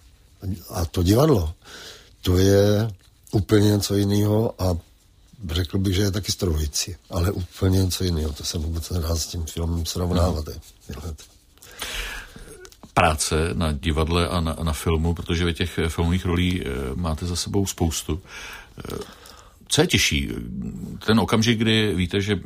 a 0.69 0.85
to 0.85 1.03
divadlo, 1.03 1.53
to 2.21 2.37
je 2.37 2.91
úplně 3.31 3.67
něco 3.67 3.95
jiného 3.95 4.61
a 4.61 4.77
řekl 5.49 5.77
bych, 5.77 5.95
že 5.95 6.01
je 6.01 6.11
taky 6.11 6.31
strhující, 6.31 6.95
ale 7.09 7.31
úplně 7.31 7.79
něco 7.79 8.03
jiného. 8.03 8.33
To 8.33 8.43
se 8.43 8.57
vůbec 8.57 8.89
nedá 8.89 9.15
s 9.15 9.27
tím 9.27 9.45
filmem 9.45 9.85
srovnávat. 9.85 10.45
Mm. 10.47 11.15
Práce 12.93 13.49
na 13.53 13.71
divadle 13.71 14.27
a 14.27 14.39
na, 14.39 14.57
na 14.63 14.73
filmu, 14.73 15.13
protože 15.13 15.45
vy 15.45 15.53
těch 15.53 15.79
filmových 15.87 16.25
rolí 16.25 16.61
eh, 16.61 16.65
máte 16.95 17.25
za 17.25 17.35
sebou 17.35 17.65
spoustu. 17.65 18.21
Eh, 18.77 18.97
co 19.67 19.81
je 19.81 19.87
těžší? 19.87 20.29
Ten 21.05 21.19
okamžik, 21.19 21.59
kdy 21.59 21.95
víte, 21.95 22.21
že 22.21 22.39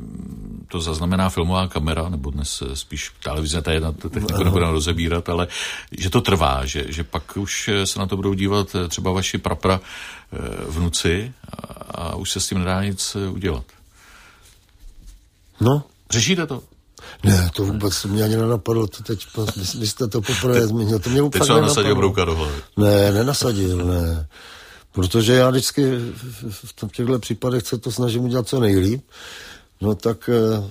to 0.68 0.80
zaznamená 0.80 1.28
filmová 1.28 1.68
kamera, 1.68 2.08
nebo 2.08 2.30
dnes 2.30 2.62
spíš 2.74 3.12
televize, 3.22 3.62
to 3.62 3.70
je 3.70 3.80
na 3.80 3.92
to 3.92 4.10
techniku 4.10 4.44
nebudeme 4.44 4.72
rozebírat, 4.72 5.28
ale 5.28 5.48
že 5.90 6.10
to 6.10 6.20
trvá, 6.20 6.66
že, 6.66 6.84
že 6.88 7.04
pak 7.04 7.36
už 7.36 7.70
se 7.84 7.98
na 7.98 8.06
to 8.06 8.16
budou 8.16 8.34
dívat 8.34 8.76
třeba 8.88 9.12
vaši 9.12 9.38
prapra 9.38 9.80
eh, 9.80 10.38
vnuci 10.68 11.32
a, 11.96 12.16
už 12.16 12.30
se 12.30 12.40
s 12.40 12.48
tím 12.48 12.58
nedá 12.58 12.84
nic 12.84 13.16
udělat. 13.30 13.64
No. 15.60 15.82
Řešíte 16.10 16.46
to? 16.46 16.62
Ne, 17.24 17.50
to 17.54 17.64
vůbec 17.64 18.04
mě 18.04 18.22
ani 18.22 18.36
nenapadlo, 18.36 18.86
to 18.86 19.02
teď, 19.02 19.26
vy 19.78 19.86
jste 19.86 20.08
to 20.08 20.20
poprvé 20.20 20.66
zmínil, 20.66 20.98
to 20.98 21.10
mě 21.10 21.22
úplně 21.22 21.40
Teď 21.40 21.46
jsem 21.46 21.62
nasadil 21.62 21.94
brouka 21.94 22.24
do 22.24 22.36
hlavy. 22.36 22.54
Ne, 22.76 23.12
nenasadil, 23.12 23.76
ne. 23.76 24.28
Protože 24.92 25.32
já 25.32 25.50
vždycky 25.50 25.98
v 26.50 26.92
těchto 26.92 27.18
případech 27.18 27.66
se 27.66 27.78
to 27.78 27.92
snažím 27.92 28.24
udělat 28.24 28.48
co 28.48 28.60
nejlíp. 28.60 29.04
No 29.80 29.94
tak 29.94 30.30
eh, 30.32 30.70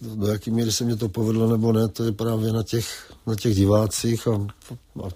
do 0.00 0.26
jaký 0.26 0.50
míry 0.50 0.72
se 0.72 0.84
mě 0.84 0.96
to 0.96 1.08
povedlo 1.08 1.50
nebo 1.50 1.72
ne, 1.72 1.88
to 1.88 2.04
je 2.04 2.12
právě 2.12 2.52
na 2.52 2.62
těch, 2.62 3.12
na 3.26 3.34
těch 3.34 3.54
divácích. 3.54 4.28
A, 4.28 4.46
a, 5.04 5.06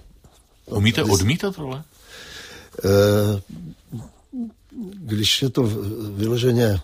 a 0.71 0.75
Umíte 0.75 1.03
odmítat 1.03 1.59
role? 1.59 1.83
Eh, 2.85 3.43
když 4.95 5.43
je 5.43 5.51
to 5.51 5.63
vyloženě 6.17 6.81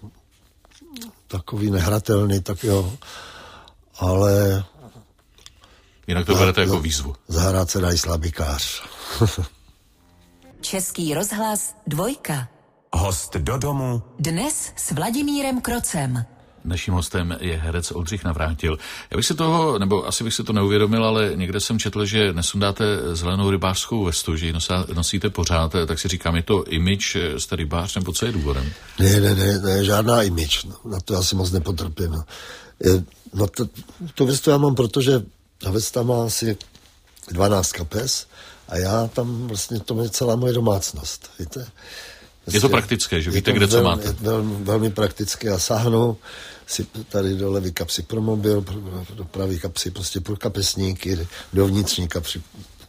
takový 1.29 1.71
nehratelný, 1.71 2.41
tak 2.41 2.65
jo, 2.65 2.93
ale... 3.99 4.65
Jinak 6.07 6.27
to 6.27 6.35
berete 6.35 6.61
jako 6.61 6.81
výzvu. 6.81 7.17
Zahrát 7.29 7.71
se 7.71 7.81
dají 7.81 7.99
slabikář. 7.99 8.83
Český 10.61 11.15
rozhlas 11.15 11.77
dvojka. 11.87 12.49
Host 12.93 13.37
do 13.37 13.59
domu. 13.59 14.03
Dnes 14.19 14.73
s 14.77 14.93
Vladimírem 14.93 15.61
Krocem. 15.61 16.25
Naším 16.65 16.95
hostem 16.95 17.37
je 17.41 17.57
herec 17.57 17.91
Oldřich 17.91 18.25
Navrátil. 18.25 18.79
Já 19.11 19.17
bych 19.17 19.27
si 19.27 19.35
toho, 19.35 19.79
nebo 19.79 20.07
asi 20.09 20.25
bych 20.25 20.35
si 20.35 20.45
to 20.45 20.53
neuvědomil, 20.53 21.05
ale 21.05 21.33
někde 21.35 21.61
jsem 21.61 21.79
četl, 21.79 22.05
že 22.05 22.33
nesundáte 22.33 22.85
zelenou 23.17 23.51
rybářskou 23.51 24.05
vestu, 24.05 24.37
že 24.37 24.47
ji 24.47 24.55
nosíte 24.95 25.31
pořád, 25.31 25.73
tak 25.87 25.99
si 25.99 26.09
říkám, 26.09 26.37
je 26.37 26.43
to 26.43 26.65
image, 26.65 27.17
jste 27.39 27.57
rybář, 27.57 27.95
nebo 27.95 28.13
co 28.13 28.27
je 28.27 28.33
důvodem? 28.33 28.73
Ne, 28.99 29.21
ne, 29.21 29.35
ne, 29.35 29.59
ne 29.59 29.85
žádná 29.85 30.23
image, 30.23 30.65
na 30.85 31.01
to 31.01 31.17
asi 31.17 31.37
moc 31.37 31.51
nepotrpím. 31.51 32.23
No 33.35 33.47
to, 33.47 33.65
to 34.15 34.27
vestu 34.27 34.51
já 34.51 34.57
mám, 34.57 34.75
protože 34.75 35.23
ta 35.59 35.71
vesta 35.71 36.03
má 36.03 36.25
asi 36.25 36.57
12 37.31 37.73
kapes 37.73 38.27
a 38.69 38.77
já 38.77 39.07
tam 39.07 39.47
vlastně, 39.47 39.81
to 39.81 40.03
je 40.03 40.09
celá 40.09 40.37
moje 40.37 40.53
domácnost, 40.53 41.31
víte. 41.39 41.67
Je 42.47 42.61
to 42.61 42.69
praktické, 42.69 43.21
že 43.21 43.31
víte, 43.31 43.53
kde 43.53 43.69
co 43.69 43.83
máte? 43.83 44.13
Velmi, 44.21 44.65
velmi 44.65 44.91
praktické. 44.91 45.49
Já 45.49 45.59
sáhnu 45.59 46.17
si 46.67 46.87
tady 47.09 47.35
do 47.35 47.51
levý 47.53 47.73
kapsy 47.73 48.03
pro 48.03 48.21
mobil, 48.21 48.65
do 49.15 49.25
pravý 49.25 49.59
kapsy 49.59 49.91
prostě 49.91 50.21
pro 50.21 50.37
kapesníky, 50.37 51.29
do 51.53 51.67
vnitřní 51.67 52.09
kapsy 52.09 52.43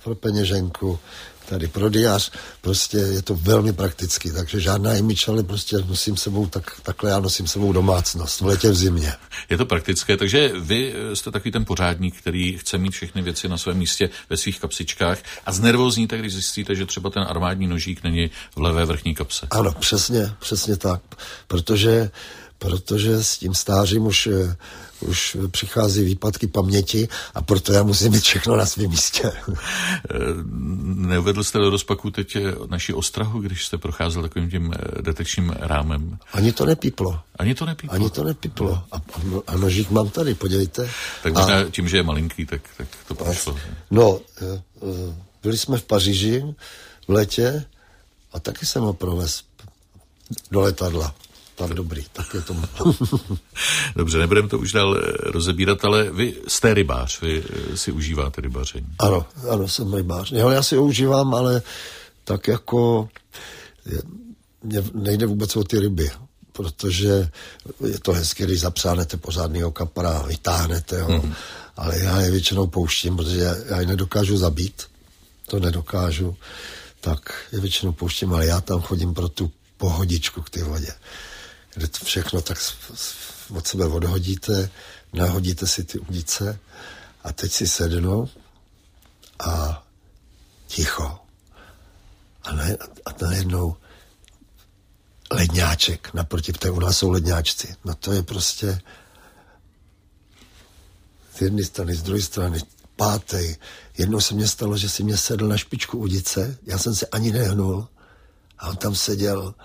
pro 0.04 0.16
peněženku, 0.16 1.00
tady 1.50 1.68
pro 1.68 1.90
diář, 1.90 2.32
prostě 2.62 2.98
je 2.98 3.22
to 3.22 3.36
velmi 3.36 3.74
praktický, 3.74 4.32
takže 4.32 4.60
žádná 4.60 4.96
imič, 4.96 5.28
ale 5.28 5.44
prostě 5.44 5.78
nosím 5.78 6.18
sebou, 6.18 6.48
tak, 6.48 6.82
takhle 6.84 7.10
já 7.10 7.20
nosím 7.20 7.48
sebou 7.48 7.74
domácnost, 7.74 8.42
v 8.42 8.46
letě 8.46 8.70
v 8.70 8.76
zimě. 8.76 9.14
Je 9.50 9.58
to 9.58 9.66
praktické, 9.66 10.18
takže 10.18 10.52
vy 10.60 10.94
jste 11.14 11.32
takový 11.32 11.52
ten 11.52 11.66
pořádník, 11.66 12.18
který 12.18 12.58
chce 12.58 12.78
mít 12.78 12.92
všechny 12.92 13.22
věci 13.22 13.48
na 13.48 13.58
svém 13.58 13.78
místě 13.78 14.10
ve 14.30 14.38
svých 14.38 14.60
kapsičkách 14.60 15.18
a 15.46 15.52
znervozníte, 15.52 16.18
když 16.18 16.34
zjistíte, 16.34 16.76
že 16.76 16.86
třeba 16.86 17.10
ten 17.10 17.24
armádní 17.24 17.68
nožík 17.68 18.04
není 18.04 18.30
v 18.56 18.62
levé 18.62 18.86
vrchní 18.86 19.16
kapse. 19.16 19.48
Ano, 19.52 19.72
přesně, 19.80 20.34
přesně 20.40 20.78
tak, 20.78 21.02
protože 21.48 22.12
protože 22.64 23.24
s 23.24 23.38
tím 23.38 23.54
stářím 23.54 24.06
už, 24.06 24.28
eh, 24.28 24.56
už 25.00 25.38
přichází 25.52 26.04
výpadky 26.04 26.48
paměti 26.48 27.08
a 27.36 27.42
proto 27.42 27.74
já 27.74 27.84
musím 27.84 28.12
mít 28.12 28.24
všechno 28.24 28.56
na 28.56 28.66
svém 28.66 28.90
místě. 28.90 29.32
Eh, 31.04 31.08
neuvedl 31.08 31.44
jste 31.44 31.58
do 31.58 31.70
rozpaku 31.70 32.12
teď 32.12 32.36
eh, 32.36 32.42
naši 32.68 32.94
ostrahu, 32.94 33.42
když 33.42 33.66
jste 33.66 33.78
procházel 33.78 34.22
takovým 34.22 34.50
tím 34.50 34.74
detekčním 35.02 35.50
rámem? 35.60 36.18
Ani 36.34 36.52
to 36.52 36.66
nepíplo. 36.66 37.20
Ani 37.36 37.56
to 37.56 37.66
nepíplo? 37.66 37.96
Ani 37.96 38.10
to 38.10 38.24
nepíplo. 38.24 38.84
A, 38.92 39.02
a 39.48 39.58
nožík 39.58 39.90
mám 39.92 40.10
tady, 40.10 40.36
podívejte. 40.36 40.90
Tak 41.24 41.34
možná 41.34 41.60
a, 41.60 41.70
tím, 41.70 41.90
že 41.90 41.98
je 41.98 42.04
malinký, 42.04 42.46
tak, 42.46 42.62
tak 42.78 42.88
to 43.08 43.16
prošlo. 43.16 43.58
No, 43.92 44.20
byli 45.44 45.58
jsme 45.58 45.78
v 45.78 45.84
Paříži 45.84 46.44
v 47.08 47.12
létě 47.12 47.66
a 48.34 48.40
taky 48.40 48.66
jsem 48.66 48.84
ho 48.84 48.94
provez 48.94 49.44
do 50.52 50.62
letadla 50.62 51.16
tak 51.68 51.78
dobrý, 51.78 52.04
tak 52.14 52.34
je 52.34 52.42
to. 52.42 52.56
Dobře, 53.96 54.18
nebudeme 54.18 54.48
to 54.48 54.60
už 54.60 54.72
dál 54.72 54.98
eh, 54.98 55.32
rozebírat, 55.32 55.86
ale 55.86 56.12
vy 56.12 56.36
jste 56.48 56.74
rybář, 56.74 57.22
vy 57.22 57.44
eh, 57.50 57.78
si 57.78 57.92
užíváte 57.92 58.42
rybaření. 58.42 58.88
Ano, 59.00 59.26
ano, 59.50 59.68
jsem 59.68 59.94
rybář. 59.94 60.32
Jo, 60.32 60.50
já 60.50 60.64
si 60.64 60.76
ho 60.76 60.84
užívám, 60.84 61.36
ale 61.36 61.62
tak 62.24 62.48
jako 62.48 63.10
mě 64.64 64.84
nejde 64.94 65.26
vůbec 65.26 65.56
o 65.56 65.64
ty 65.64 65.80
ryby, 65.80 66.12
protože 66.52 67.30
je 67.88 68.00
to 68.00 68.12
hezké, 68.12 68.44
když 68.44 68.60
zapřánete 68.60 69.18
pořádného 69.18 69.72
kapra, 69.72 70.22
vytáhnete 70.22 71.02
ho, 71.02 71.20
hmm. 71.20 71.34
ale 71.78 72.00
já 72.00 72.22
je 72.22 72.32
většinou 72.32 72.68
pouštím, 72.68 73.18
protože 73.18 73.56
já 73.70 73.80
je 73.80 73.86
nedokážu 73.86 74.38
zabít, 74.38 74.84
to 75.48 75.60
nedokážu, 75.60 76.36
tak 77.02 77.20
je 77.52 77.60
většinou 77.60 77.92
pouštím, 77.92 78.34
ale 78.34 78.46
já 78.46 78.62
tam 78.62 78.82
chodím 78.82 79.14
pro 79.14 79.30
tu 79.30 79.52
pohodičku 79.78 80.42
k 80.42 80.50
té 80.50 80.64
vodě 80.64 80.94
kde 81.74 81.88
to 81.88 82.06
všechno 82.06 82.42
tak 82.42 82.58
od 83.50 83.68
sebe 83.68 83.86
odhodíte, 83.86 84.70
nahodíte 85.14 85.68
si 85.68 85.84
ty 85.84 86.00
udice 86.00 86.60
a 87.24 87.34
teď 87.34 87.52
si 87.52 87.68
sednu 87.68 88.30
a 89.40 89.84
ticho. 90.68 91.20
A, 92.44 92.52
ne, 92.52 92.78
a 93.06 93.10
najednou 93.22 93.78
ledňáček 95.32 96.14
naproti, 96.14 96.52
protože 96.52 96.72
u 96.72 96.80
nás 96.80 96.98
jsou 96.98 97.10
ledňáčci. 97.10 97.76
No 97.86 97.96
to 97.96 98.12
je 98.12 98.24
prostě 98.24 98.82
z 101.36 101.42
jedné 101.42 101.64
strany, 101.64 101.96
z 101.96 102.04
druhé 102.04 102.22
strany, 102.22 102.60
pátej. 102.96 103.58
Jednou 103.98 104.22
se 104.22 104.34
mně 104.34 104.48
stalo, 104.48 104.78
že 104.78 104.90
si 104.90 105.04
mě 105.04 105.18
sedl 105.18 105.48
na 105.48 105.58
špičku 105.58 105.98
udice, 105.98 106.58
já 106.66 106.78
jsem 106.78 106.96
se 106.96 107.08
ani 107.08 107.32
nehnul 107.32 107.88
a 108.60 108.70
on 108.70 108.76
tam 108.76 108.96
seděl 108.96 109.56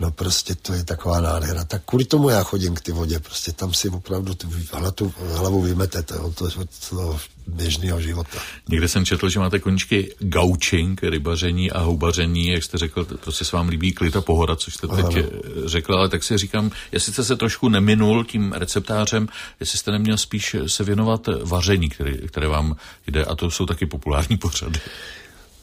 No 0.00 0.10
prostě 0.10 0.54
to 0.54 0.72
je 0.72 0.84
taková 0.84 1.20
nádhera. 1.20 1.64
Tak 1.64 1.82
kvůli 1.84 2.04
tomu 2.04 2.28
já 2.28 2.42
chodím 2.42 2.74
k 2.74 2.80
ty 2.80 2.92
vodě. 2.92 3.18
Prostě 3.18 3.52
tam 3.52 3.74
si 3.74 3.88
opravdu 3.88 4.34
tu 4.34 4.48
hlavu, 4.72 5.14
hlavu 5.34 5.62
vymetete 5.62 6.18
od 6.18 6.34
toho, 6.34 6.50
od 6.60 6.68
toho 6.90 7.20
běžného 7.46 8.00
života. 8.00 8.38
Někde 8.68 8.88
jsem 8.88 9.04
četl, 9.04 9.28
že 9.28 9.40
máte 9.40 9.58
koničky 9.58 10.14
gaučing, 10.18 11.02
rybaření 11.02 11.70
a 11.70 11.80
houbaření, 11.80 12.48
jak 12.48 12.64
jste 12.64 12.78
řekl, 12.78 13.04
prostě 13.04 13.44
se 13.44 13.56
vám 13.56 13.68
líbí 13.68 13.92
klid 13.92 14.16
a 14.16 14.20
pohoda, 14.20 14.56
což 14.56 14.74
jste 14.74 14.86
teď 14.88 15.04
ano. 15.04 15.22
řekl, 15.64 15.94
ale 15.94 16.08
tak 16.08 16.24
si 16.24 16.38
říkám, 16.38 16.70
jestli 16.92 17.12
jste 17.12 17.24
se 17.24 17.36
trošku 17.36 17.68
neminul 17.68 18.24
tím 18.24 18.52
receptářem, 18.52 19.28
jestli 19.60 19.78
jste 19.78 19.90
neměl 19.90 20.18
spíš 20.18 20.56
se 20.66 20.84
věnovat 20.84 21.28
vaření, 21.42 21.88
které, 21.88 22.12
které 22.12 22.48
vám 22.48 22.76
jde, 23.06 23.24
a 23.24 23.34
to 23.34 23.50
jsou 23.50 23.66
taky 23.66 23.86
populární 23.86 24.36
pořady. 24.36 24.80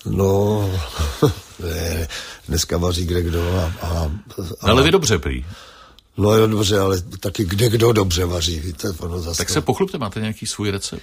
No, 0.05 0.69
ne, 1.59 2.07
dneska 2.47 2.77
vaří 2.77 3.05
kde 3.05 3.21
kdo. 3.21 3.57
A, 3.57 3.73
a, 3.81 3.87
a, 3.87 4.11
ale 4.61 4.83
vy 4.83 4.91
dobře 4.91 5.19
prý. 5.19 5.45
No 6.17 6.33
jo, 6.35 6.47
dobře, 6.47 6.79
ale 6.79 7.01
taky 7.19 7.45
kde 7.45 7.69
kdo 7.69 7.93
dobře 7.93 8.25
vaří, 8.25 8.59
víte. 8.59 8.87
Ono 8.99 9.19
zase 9.19 9.37
tak 9.37 9.49
se 9.49 9.61
pochlubte, 9.61 9.97
máte 9.97 10.19
nějaký 10.19 10.47
svůj 10.47 10.71
recept? 10.71 11.01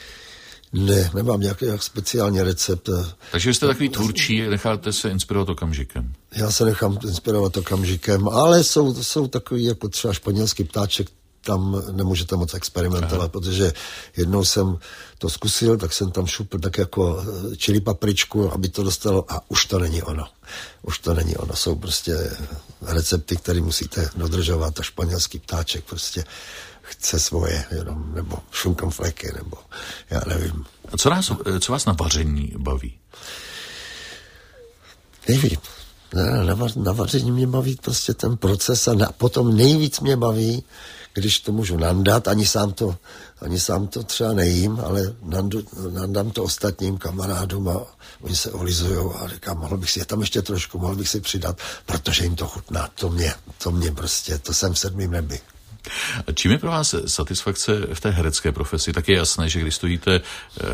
Ne, 0.72 1.10
nemám 1.14 1.40
nějaký 1.40 1.64
jak 1.64 1.82
speciální 1.82 2.42
recept. 2.42 2.88
Takže 3.32 3.54
jste 3.54 3.66
takový 3.66 3.88
tvůrčí, 3.88 4.40
necháte 4.40 4.92
se 4.92 5.10
inspirovat 5.10 5.48
okamžikem. 5.48 6.12
Já 6.32 6.50
se 6.50 6.64
nechám 6.64 6.98
inspirovat 7.04 7.56
okamžikem, 7.56 8.28
ale 8.28 8.64
jsou, 8.64 9.02
jsou 9.02 9.28
takový 9.28 9.64
jako 9.64 9.88
třeba 9.88 10.14
španělský 10.14 10.64
ptáček, 10.64 11.06
tam 11.46 11.82
nemůžete 11.92 12.36
moc 12.36 12.54
experimentovat, 12.54 13.20
Aha. 13.20 13.28
protože 13.28 13.72
jednou 14.16 14.44
jsem 14.44 14.78
to 15.18 15.28
zkusil, 15.28 15.76
tak 15.76 15.92
jsem 15.92 16.10
tam 16.10 16.26
šupl 16.26 16.58
tak 16.58 16.78
jako 16.78 17.24
čili 17.56 17.80
papričku, 17.80 18.52
aby 18.52 18.68
to 18.68 18.82
dostalo 18.82 19.24
a 19.28 19.40
už 19.48 19.66
to 19.66 19.78
není 19.78 20.02
ono. 20.02 20.26
Už 20.82 20.98
to 20.98 21.14
není 21.14 21.36
ono. 21.36 21.56
Jsou 21.56 21.74
prostě 21.74 22.36
recepty, 22.82 23.36
které 23.36 23.60
musíte 23.60 24.10
dodržovat 24.16 24.80
a 24.80 24.82
španělský 24.82 25.38
ptáček 25.38 25.84
prostě 25.84 26.24
chce 26.82 27.20
svoje, 27.20 27.64
jenom, 27.70 28.14
nebo 28.14 28.38
šunkam 28.50 28.90
fleky, 28.90 29.32
nebo 29.34 29.56
já 30.10 30.20
nevím. 30.26 30.64
A 30.92 30.96
co, 30.96 31.10
nás, 31.10 31.32
co 31.60 31.72
vás 31.72 31.84
na 31.84 31.92
vaření 31.92 32.52
baví? 32.58 32.98
Nevím. 35.28 35.58
Na, 36.14 36.54
na, 36.54 36.66
na 36.76 36.92
vaření 36.92 37.30
mě 37.30 37.46
baví 37.46 37.76
prostě 37.82 38.14
ten 38.14 38.36
proces 38.36 38.88
a 38.88 38.94
na, 38.94 39.12
potom 39.12 39.56
nejvíc 39.56 40.00
mě 40.00 40.16
baví, 40.16 40.64
když 41.20 41.40
to 41.40 41.52
můžu 41.52 41.76
nandat, 41.76 42.28
ani 42.28 42.46
sám 42.46 42.72
to, 42.72 42.96
ani 43.40 43.60
sám 43.60 43.86
to 43.86 44.02
třeba 44.02 44.32
nejím, 44.32 44.80
ale 44.84 45.14
nandu, 45.22 45.62
nandám 45.90 46.30
to 46.30 46.44
ostatním 46.44 46.98
kamarádům 46.98 47.68
a 47.68 47.86
oni 48.20 48.36
se 48.36 48.52
olizují 48.52 49.14
a 49.14 49.28
říkám, 49.28 49.58
mohl 49.58 49.76
bych 49.76 49.90
si 49.90 49.98
je 49.98 50.04
tam 50.04 50.20
ještě 50.20 50.42
trošku, 50.42 50.78
mohl 50.78 50.96
bych 50.96 51.08
si 51.08 51.20
přidat, 51.20 51.58
protože 51.86 52.24
jim 52.24 52.36
to 52.36 52.46
chutná. 52.46 52.88
To 52.94 53.08
mě, 53.10 53.34
to 53.58 53.70
mě 53.70 53.92
prostě, 53.92 54.38
to 54.38 54.54
jsem 54.54 54.72
v 54.72 54.78
sedmým 54.78 55.10
nebi. 55.10 55.40
Čím 56.34 56.50
je 56.50 56.58
pro 56.58 56.70
vás 56.70 56.94
satisfakce 57.06 57.80
v 57.94 58.00
té 58.00 58.10
herecké 58.10 58.52
profesi? 58.52 58.92
Tak 58.92 59.08
je 59.08 59.16
jasné, 59.16 59.48
že 59.48 59.60
když 59.60 59.74
stojíte 59.74 60.14
eh, 60.14 60.64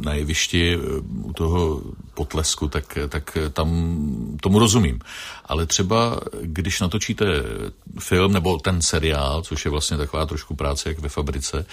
na 0.00 0.14
jevišti 0.14 0.74
eh, 0.74 0.78
u 1.22 1.32
toho 1.32 1.82
potlesku, 2.14 2.68
tak, 2.68 2.98
tak 3.08 3.38
tam 3.52 3.68
tomu 4.42 4.58
rozumím. 4.58 5.00
Ale 5.44 5.66
třeba, 5.66 6.20
když 6.42 6.80
natočíte 6.80 7.26
film 7.98 8.32
nebo 8.32 8.58
ten 8.58 8.82
seriál, 8.82 9.42
což 9.42 9.64
je 9.64 9.70
vlastně 9.70 9.96
taková 9.96 10.26
trošku 10.26 10.54
práce 10.54 10.88
jak 10.88 10.98
ve 10.98 11.08
fabrice, 11.08 11.66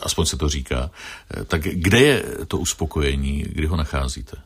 aspoň 0.00 0.26
se 0.26 0.36
to 0.36 0.48
říká, 0.48 0.90
eh, 1.30 1.44
tak 1.44 1.62
kde 1.62 2.00
je 2.00 2.24
to 2.48 2.58
uspokojení, 2.58 3.42
kdy 3.42 3.66
ho 3.66 3.76
nacházíte? 3.76 4.36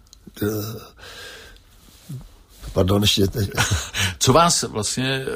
Pardon, 2.72 3.02
ještě 3.02 3.26
teď. 3.26 3.50
Co 4.18 4.32
vás 4.32 4.62
vlastně, 4.62 5.08
eh, 5.08 5.26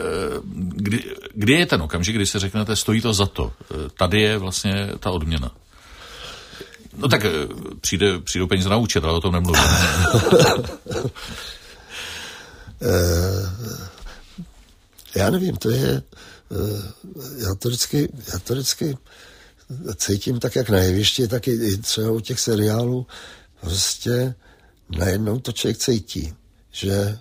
kdy, 0.50 1.04
kdy 1.34 1.52
je 1.52 1.66
ten 1.66 1.82
okamžik, 1.82 2.14
kdy 2.14 2.26
se 2.26 2.38
řeknete, 2.38 2.76
stojí 2.76 3.00
to 3.00 3.12
za 3.12 3.26
to? 3.26 3.52
Eh, 3.62 3.74
tady 3.98 4.20
je 4.20 4.38
vlastně 4.38 4.88
ta 5.00 5.10
odměna. 5.10 5.50
No 6.96 7.08
tak 7.08 7.24
eh, 7.24 7.30
přijde, 7.80 8.18
přijdou 8.18 8.46
peníze 8.46 8.68
na 8.68 8.76
účet, 8.76 9.04
ale 9.04 9.12
o 9.12 9.20
tom 9.20 9.32
nemluvím. 9.32 9.62
já 15.14 15.30
nevím, 15.30 15.56
to 15.56 15.70
je, 15.70 16.02
já 17.36 17.54
to 17.54 17.68
vždycky, 17.68 18.08
já 18.32 18.38
to 18.38 18.54
vždycky 18.54 18.98
cítím 19.96 20.40
tak, 20.40 20.56
jak 20.56 20.70
na 20.70 20.78
jevišti, 20.78 21.28
tak 21.28 21.48
i 21.48 21.78
třeba 21.78 22.10
u 22.10 22.20
těch 22.20 22.40
seriálů, 22.40 23.06
prostě 23.60 24.34
najednou 24.98 25.40
to 25.40 25.52
člověk 25.52 25.78
cítí, 25.78 26.34
že 26.78 27.18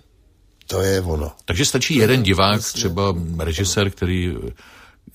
to 0.66 0.80
je 0.80 1.00
ono. 1.00 1.32
Takže 1.44 1.64
stačí 1.64 1.94
jeden 1.94 2.22
divák, 2.22 2.62
třeba 2.72 3.14
režisér, 3.38 3.90
který 3.90 4.34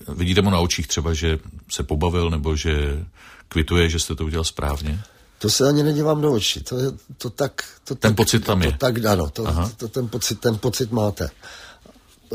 vidíte 0.08 0.42
mu 0.42 0.50
na 0.50 0.58
očích 0.58 0.86
třeba, 0.86 1.14
že 1.14 1.38
se 1.70 1.82
pobavil 1.82 2.30
nebo 2.30 2.56
že 2.56 3.04
kvituje, 3.48 3.88
že 3.88 3.98
jste 3.98 4.14
to 4.14 4.24
udělal 4.24 4.44
správně? 4.44 5.00
To 5.38 5.50
se 5.50 5.68
ani 5.68 5.82
nedívám 5.82 6.20
do 6.20 6.32
očí. 6.32 6.60
To, 6.60 6.78
je, 6.78 6.86
to 7.18 7.30
tak... 7.30 7.64
To 7.84 7.94
ten 7.94 8.10
tak, 8.10 8.16
pocit 8.16 8.44
tam 8.44 8.62
je. 8.62 8.72
To 8.72 8.78
tak, 8.78 9.04
ano, 9.04 9.30
to, 9.30 9.44
to, 9.44 9.70
to, 9.76 9.88
ten, 9.88 10.08
pocit, 10.08 10.40
ten 10.40 10.58
pocit 10.58 10.92
máte. 10.92 11.28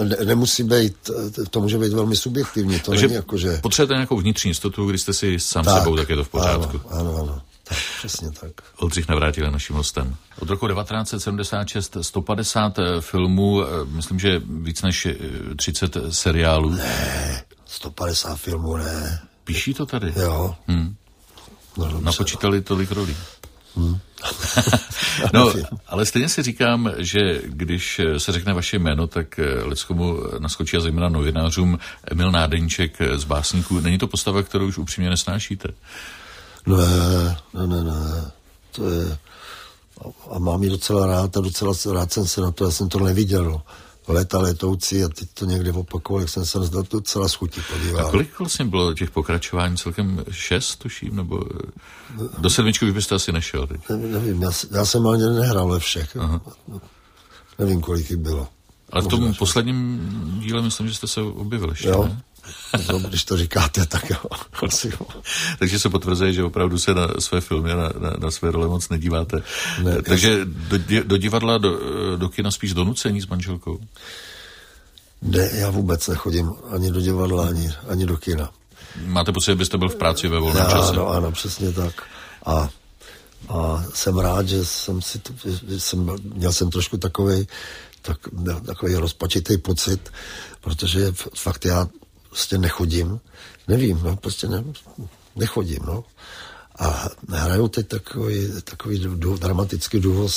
Ne, 0.04 0.17
nemusí 0.26 0.63
být, 0.63 1.10
to 1.50 1.62
může 1.62 1.78
být 1.78 1.93
velmi 1.93 2.15
subjektivní, 2.15 2.80
to 2.80 2.91
Takže 2.91 3.08
není 3.08 3.15
jako, 3.15 3.38
že... 3.38 3.60
potřebujete 3.63 3.93
nějakou 3.93 4.17
vnitřní 4.17 4.50
jistotu, 4.50 4.89
když 4.89 5.02
jste 5.02 5.13
si 5.13 5.39
sám 5.39 5.65
tak, 5.65 5.84
sebou, 5.84 5.95
tak 5.95 6.10
je 6.10 6.15
to 6.15 6.24
v 6.24 6.30
pořádku. 6.30 6.82
Ano, 6.89 7.00
ano, 7.00 7.17
ano. 7.22 7.41
Tak, 7.69 7.77
přesně 7.97 8.32
tak. 8.32 8.51
Oldřich 8.77 9.08
Navrátil 9.08 9.45
je 9.45 9.51
naším 9.51 9.75
hostem. 9.75 10.15
Od 10.39 10.49
roku 10.49 10.67
1976 10.67 11.97
150 12.01 12.79
eh, 12.79 13.01
filmů, 13.01 13.63
eh, 13.63 13.67
myslím, 13.86 14.19
že 14.19 14.41
víc 14.45 14.82
než 14.82 15.08
30 15.55 15.95
eh, 15.95 16.12
seriálů. 16.12 16.69
Ne, 16.69 17.43
150 17.65 18.36
filmů 18.36 18.77
ne. 18.77 19.21
Píší 19.43 19.73
to 19.73 19.86
tady? 19.86 20.13
Jo. 20.15 20.55
Hmm. 20.67 20.95
No, 21.77 22.01
Napočítali 22.01 22.62
tolik 22.62 22.91
rolí. 22.91 23.15
Hmm. 23.75 23.99
no, 25.34 25.53
ale 25.88 26.05
stejně 26.05 26.29
si 26.29 26.43
říkám, 26.43 26.91
že 26.97 27.41
když 27.45 28.01
se 28.17 28.32
řekne 28.32 28.53
vaše 28.53 28.79
jméno, 28.79 29.08
tak 29.08 29.39
lidskomu 29.63 30.17
naskočí 30.39 30.77
a 30.77 30.79
zejména 30.79 31.10
novinářům 31.10 31.79
Emil 32.12 32.32
Nádeníček 32.32 32.97
z 33.15 33.23
Básníků. 33.23 33.79
Není 33.79 33.97
to 33.97 34.08
postava, 34.08 34.43
kterou 34.43 34.67
už 34.67 34.77
upřímně 34.77 35.10
nesnášíte? 35.10 35.69
Ne, 36.77 37.38
ne, 37.53 37.67
ne, 37.67 37.84
ne. 37.84 38.32
To 38.71 38.89
je... 38.89 39.17
A 40.32 40.39
mám 40.39 40.63
ji 40.63 40.69
docela 40.69 41.08
rád 41.08 41.38
a 41.38 41.41
docela 41.41 41.73
rád 41.93 42.13
jsem 42.13 42.27
se 42.27 42.41
na 42.41 42.51
to, 42.51 42.65
já 42.65 42.71
jsem 42.71 42.89
to 42.89 42.99
neviděl. 42.99 43.62
Leta 44.08 44.39
letoucí 44.39 45.03
a 45.03 45.10
teď 45.10 45.29
to 45.34 45.45
někde 45.45 45.71
opakoval, 45.71 46.21
jak 46.21 46.29
jsem 46.29 46.45
se 46.45 46.60
na 46.60 46.67
to 46.67 46.84
docela 46.91 47.27
schutí 47.27 47.62
podíval. 47.71 48.08
A 48.08 48.12
kolik 48.12 48.39
vlastně 48.39 48.65
bylo 48.65 48.93
těch 48.93 49.12
pokračování? 49.12 49.77
Celkem 49.77 50.23
šest, 50.32 50.75
tuším? 50.75 51.15
Nebo 51.15 51.43
do 52.38 52.49
sedmičky 52.49 52.86
už 52.86 52.91
byste 52.91 53.15
asi 53.15 53.32
nešel 53.32 53.67
teď? 53.67 53.82
Ne, 53.89 53.97
nevím, 53.97 54.41
já, 54.41 54.51
já 54.71 54.86
jsem 54.86 55.08
ani 55.08 55.23
nehrál 55.23 55.67
ve 55.67 55.79
všech. 55.79 56.17
Aha. 56.17 56.41
Nevím, 57.60 57.82
kolik 57.82 58.10
jich 58.10 58.19
bylo. 58.19 58.47
Ale 58.91 59.03
v 59.03 59.08
tom 59.08 59.34
posledním 59.34 60.01
díle 60.39 60.62
myslím, 60.62 60.88
že 60.88 60.95
jste 60.95 61.08
se 61.08 61.21
objevil 61.21 61.69
ještě, 61.69 61.88
jo. 61.88 62.03
Ne? 62.03 62.21
No, 62.91 62.99
když 62.99 63.23
to 63.23 63.38
říkáte, 63.38 63.86
tak 63.86 64.10
jo. 64.10 64.17
Takže 65.60 65.80
se 65.80 65.89
potvrzuje, 65.89 66.34
že 66.34 66.43
opravdu 66.43 66.80
se 66.80 66.93
na 66.93 67.08
své 67.19 67.41
filmy 67.41 67.71
a 67.71 67.75
na, 67.75 67.89
na, 67.99 68.13
na 68.19 68.32
své 68.32 68.52
role 68.52 68.67
moc 68.67 68.89
nedíváte. 68.89 69.41
Ne, 69.84 70.02
Takže 70.02 70.39
do, 70.45 71.04
do 71.04 71.17
divadla, 71.17 71.58
do, 71.58 71.80
do 72.17 72.30
kina 72.30 72.52
spíš 72.52 72.73
do 72.73 72.84
nucení 72.84 73.21
s 73.21 73.28
manželkou? 73.28 73.80
Ne, 75.21 75.49
já 75.54 75.69
vůbec 75.69 76.08
nechodím 76.08 76.54
ani 76.71 76.91
do 76.91 77.02
divadla, 77.02 77.47
ani, 77.47 77.73
ani 77.88 78.06
do 78.06 78.17
kina. 78.17 78.49
Máte 79.06 79.32
pocit, 79.32 79.52
že 79.52 79.56
byste 79.56 79.78
byl 79.78 79.89
v 79.89 79.95
práci 79.95 80.28
ve 80.28 80.39
volném 80.39 80.63
já, 80.63 80.71
čase? 80.71 80.91
Ano, 80.91 81.10
ano, 81.10 81.32
přesně 81.32 81.71
tak. 81.71 82.04
A, 82.45 82.69
a 83.49 83.84
jsem 83.93 84.17
rád, 84.17 84.47
že 84.47 84.65
jsem 84.65 85.02
si, 85.02 85.19
to, 85.19 85.34
že 85.67 85.80
jsem, 85.80 86.15
měl 86.34 86.54
jsem 86.54 86.69
trošku 86.69 86.97
takový 86.97 87.47
tak, 88.02 88.17
takový 88.65 88.95
rozpačitý 88.95 89.58
pocit, 89.58 90.10
protože 90.62 91.12
fakt 91.36 91.65
já 91.65 91.88
prostě 92.30 92.58
nechodím, 92.58 93.20
nevím, 93.68 94.00
no, 94.04 94.15
prostě 94.15 94.48
ne, 94.48 94.63
nechodím, 95.36 95.80
no. 95.86 96.04
A 96.80 97.10
hraju 97.30 97.68
teď 97.68 97.88
takový, 97.88 98.62
takový 98.63 99.00
dů, 99.00 99.38
dramatický 99.38 100.00
důvod 100.00 100.32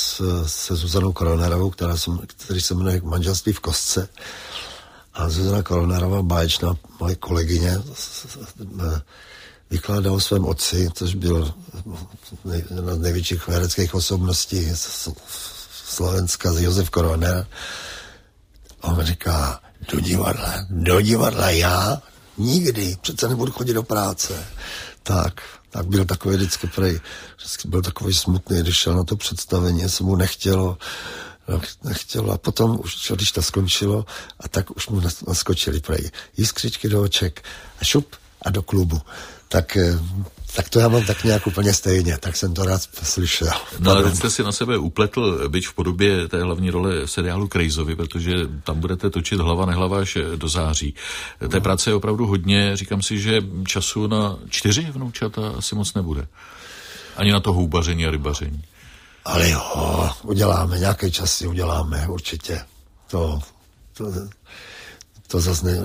se 0.45 0.75
Zuzanou 0.75 1.13
Koronerovou, 1.13 1.69
která 1.69 1.97
jsem, 1.97 2.19
který 2.27 2.61
se 2.61 2.73
jmenuje 2.73 3.01
Manželství 3.03 3.53
v 3.53 3.59
kostce. 3.59 4.09
A 5.13 5.29
Zuzana 5.29 5.63
Koronerová, 5.63 6.21
báječná 6.21 6.75
moje 6.99 7.15
kolegyně, 7.15 7.81
vykládá 9.69 10.11
o 10.11 10.19
svém 10.19 10.45
otci, 10.45 10.89
což 10.93 11.15
byl 11.15 11.53
jedna 12.53 12.95
z 12.95 12.99
největších 12.99 13.47
hereckých 13.47 13.95
osobností 13.95 14.71
Slovenska, 15.85 16.51
Josef 16.59 16.89
Koroner. 16.89 17.47
On 18.81 19.05
říká, 19.05 19.61
do 19.91 19.99
divadla, 19.99 20.65
do 20.69 21.01
divadla 21.01 21.49
já 21.49 22.01
nikdy, 22.37 22.97
přece 23.01 23.27
nebudu 23.27 23.51
chodit 23.51 23.73
do 23.73 23.83
práce. 23.83 24.45
Tak, 25.03 25.41
tak 25.69 25.87
byl 25.87 26.05
takový 26.05 26.35
vždycky 26.35 26.67
prej, 26.67 26.99
vždycky 27.37 27.67
byl 27.67 27.81
takový 27.81 28.13
smutný, 28.13 28.61
když 28.61 28.77
šel 28.77 28.95
na 28.95 29.03
to 29.03 29.15
představení, 29.15 29.89
se 29.89 30.03
mu 30.03 30.15
nechtělo, 30.15 30.77
nechtělo 31.83 32.33
a 32.33 32.37
potom 32.37 32.79
už, 32.83 33.11
když 33.15 33.31
to 33.31 33.41
skončilo, 33.41 34.05
a 34.39 34.47
tak 34.47 34.77
už 34.77 34.87
mu 34.87 35.01
naskočili 35.27 35.79
prej 35.79 36.11
jiskřičky 36.37 36.89
do 36.89 37.01
oček 37.01 37.43
a 37.81 37.83
šup 37.83 38.15
a 38.41 38.49
do 38.49 38.61
klubu. 38.61 39.01
Tak 39.47 39.77
eh, 39.77 39.99
tak 40.55 40.69
to 40.69 40.79
já 40.79 40.87
mám 40.87 41.05
tak 41.05 41.23
nějak 41.23 41.47
úplně 41.47 41.73
stejně, 41.73 42.17
tak 42.17 42.35
jsem 42.35 42.53
to 42.53 42.65
rád 42.65 42.81
slyšel. 43.03 43.53
No 43.79 43.91
ale 43.91 44.03
teď 44.03 44.15
jste 44.15 44.29
si 44.29 44.43
na 44.43 44.51
sebe 44.51 44.77
upletl 44.77 45.49
byť 45.49 45.67
v 45.67 45.73
podobě 45.73 46.27
té 46.27 46.43
hlavní 46.43 46.69
role 46.69 47.07
seriálu 47.07 47.47
Krejzovi, 47.47 47.95
protože 47.95 48.33
tam 48.63 48.79
budete 48.79 49.09
točit 49.09 49.39
hlava 49.39 49.65
nehlava 49.65 49.99
až 49.99 50.17
do 50.35 50.47
září. 50.47 50.93
Té 51.39 51.55
no. 51.55 51.61
práce 51.61 51.89
je 51.89 51.93
opravdu 51.93 52.27
hodně, 52.27 52.77
říkám 52.77 53.01
si, 53.01 53.19
že 53.19 53.41
času 53.67 54.07
na 54.07 54.37
čtyři 54.49 54.81
vnoučata 54.81 55.41
asi 55.57 55.75
moc 55.75 55.93
nebude. 55.93 56.27
Ani 57.17 57.31
na 57.31 57.39
to 57.39 57.53
houbaření 57.53 58.05
a 58.05 58.11
rybaření. 58.11 58.63
Ale 59.25 59.49
jo, 59.49 60.09
uděláme, 60.23 60.79
nějaký 60.79 61.11
čas 61.11 61.35
si 61.35 61.47
uděláme, 61.47 62.07
určitě. 62.07 62.61
To, 63.07 63.39
to, 63.93 64.05
to 65.27 65.39
zase 65.39 65.65
ne, 65.65 65.77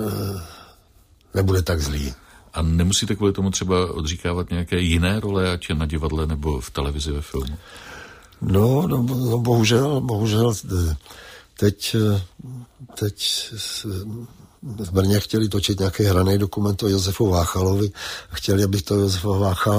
nebude 1.33 1.61
tak 1.61 1.81
zlý. 1.81 2.13
A 2.53 2.61
nemusíte 2.61 3.15
kvůli 3.15 3.33
tomu 3.33 3.51
třeba 3.51 3.93
odříkávat 3.93 4.49
nějaké 4.49 4.79
jiné 4.79 5.19
role, 5.19 5.51
ať 5.51 5.69
je 5.69 5.75
na 5.75 5.85
divadle 5.85 6.27
nebo 6.27 6.61
v 6.61 6.69
televizi 6.69 7.11
ve 7.11 7.21
filmu? 7.21 7.57
No, 8.41 8.87
no, 8.87 9.03
no 9.03 9.37
bohužel, 9.37 10.01
bohužel. 10.01 10.53
Teď, 11.59 11.95
teď 12.99 13.49
v 14.63 14.91
Brně 14.91 15.19
chtěli 15.19 15.49
točit 15.49 15.79
nějaký 15.79 16.03
hraný 16.03 16.37
dokument 16.37 16.83
o 16.83 16.87
Josefu 16.87 17.29
Váchalovi 17.29 17.91
chtěli, 18.31 18.63
aby 18.63 18.81
to 18.81 18.95
Josef 18.95 19.23
Vácha 19.23 19.73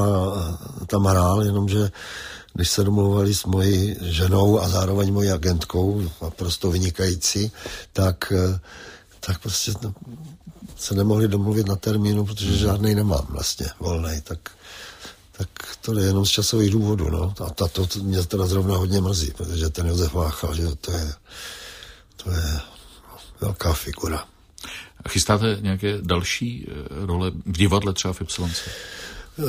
tam 0.86 1.04
hrál, 1.04 1.42
jenomže 1.42 1.90
když 2.54 2.70
se 2.70 2.84
domluvali 2.84 3.34
s 3.34 3.44
mojí 3.44 3.96
ženou 4.00 4.60
a 4.60 4.68
zároveň 4.68 5.12
mojí 5.12 5.30
agentkou, 5.30 6.02
naprosto 6.22 6.70
vynikající, 6.70 7.52
tak, 7.92 8.32
tak 9.20 9.38
prostě 9.38 9.72
se 10.76 10.94
nemohli 10.94 11.28
domluvit 11.28 11.66
na 11.66 11.76
termínu, 11.76 12.26
protože 12.26 12.56
žádný 12.56 12.94
nemám 12.94 13.26
vlastně 13.30 13.66
volný, 13.80 14.20
tak, 14.20 14.38
tak 15.32 15.48
to 15.80 15.98
je 15.98 16.06
jenom 16.06 16.26
z 16.26 16.30
časových 16.30 16.70
důvodů, 16.70 17.10
no. 17.10 17.34
A 17.46 17.50
to, 17.50 17.68
to, 17.68 17.86
to 17.86 17.98
mě 17.98 18.22
teda 18.22 18.46
zrovna 18.46 18.76
hodně 18.76 19.00
mrzí, 19.00 19.32
protože 19.36 19.68
ten 19.70 19.86
Josef 19.86 20.14
Váchal, 20.14 20.54
že 20.54 20.76
to 20.80 20.92
je, 20.92 21.12
to 22.16 22.30
je 22.30 22.60
velká 23.40 23.72
figura. 23.72 24.24
A 25.04 25.08
chystáte 25.08 25.58
nějaké 25.60 25.98
další 26.02 26.68
eh, 26.68 27.06
role 27.06 27.30
v 27.30 27.58
divadle 27.58 27.92
třeba 27.92 28.14
v 28.14 28.20
Ypsilonce? 28.20 28.70
Uh, 29.36 29.46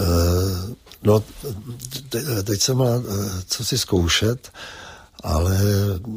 no, 1.04 1.24
te, 2.10 2.44
teď 2.44 2.62
se 2.62 2.74
má 2.74 2.86
uh, 2.86 3.06
co 3.48 3.66
si 3.66 3.78
zkoušet, 3.78 4.52
ale 5.24 5.60